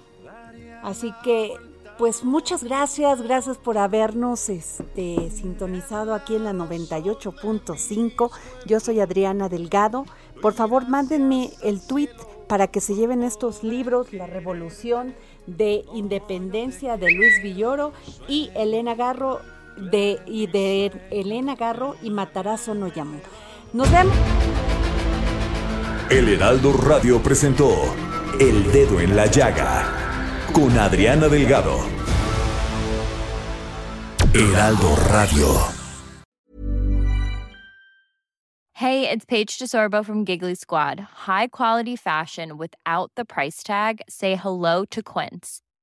[0.83, 1.53] Así que
[1.99, 8.30] pues muchas gracias, gracias por habernos este, sintonizado aquí en la 98.5.
[8.66, 10.07] Yo soy Adriana Delgado.
[10.41, 12.11] Por favor, mándenme el tweet
[12.47, 15.14] para que se lleven estos libros, La Revolución
[15.47, 17.93] de Independencia de Luis Villoro
[18.28, 19.41] y Elena Garro
[19.76, 23.18] de, y de Elena Garro y Matarazo no llamó.
[23.72, 24.14] Nos vemos.
[26.13, 27.71] El Heraldo Radio presentó
[28.39, 31.79] El Dedo en la Llaga con Adriana Delgado.
[34.35, 35.49] Heraldo Radio.
[38.75, 41.01] Hey, it's Paige DeSorbo from Giggly Squad.
[41.27, 44.03] High quality fashion without the price tag.
[44.07, 45.63] Say hello to Quince.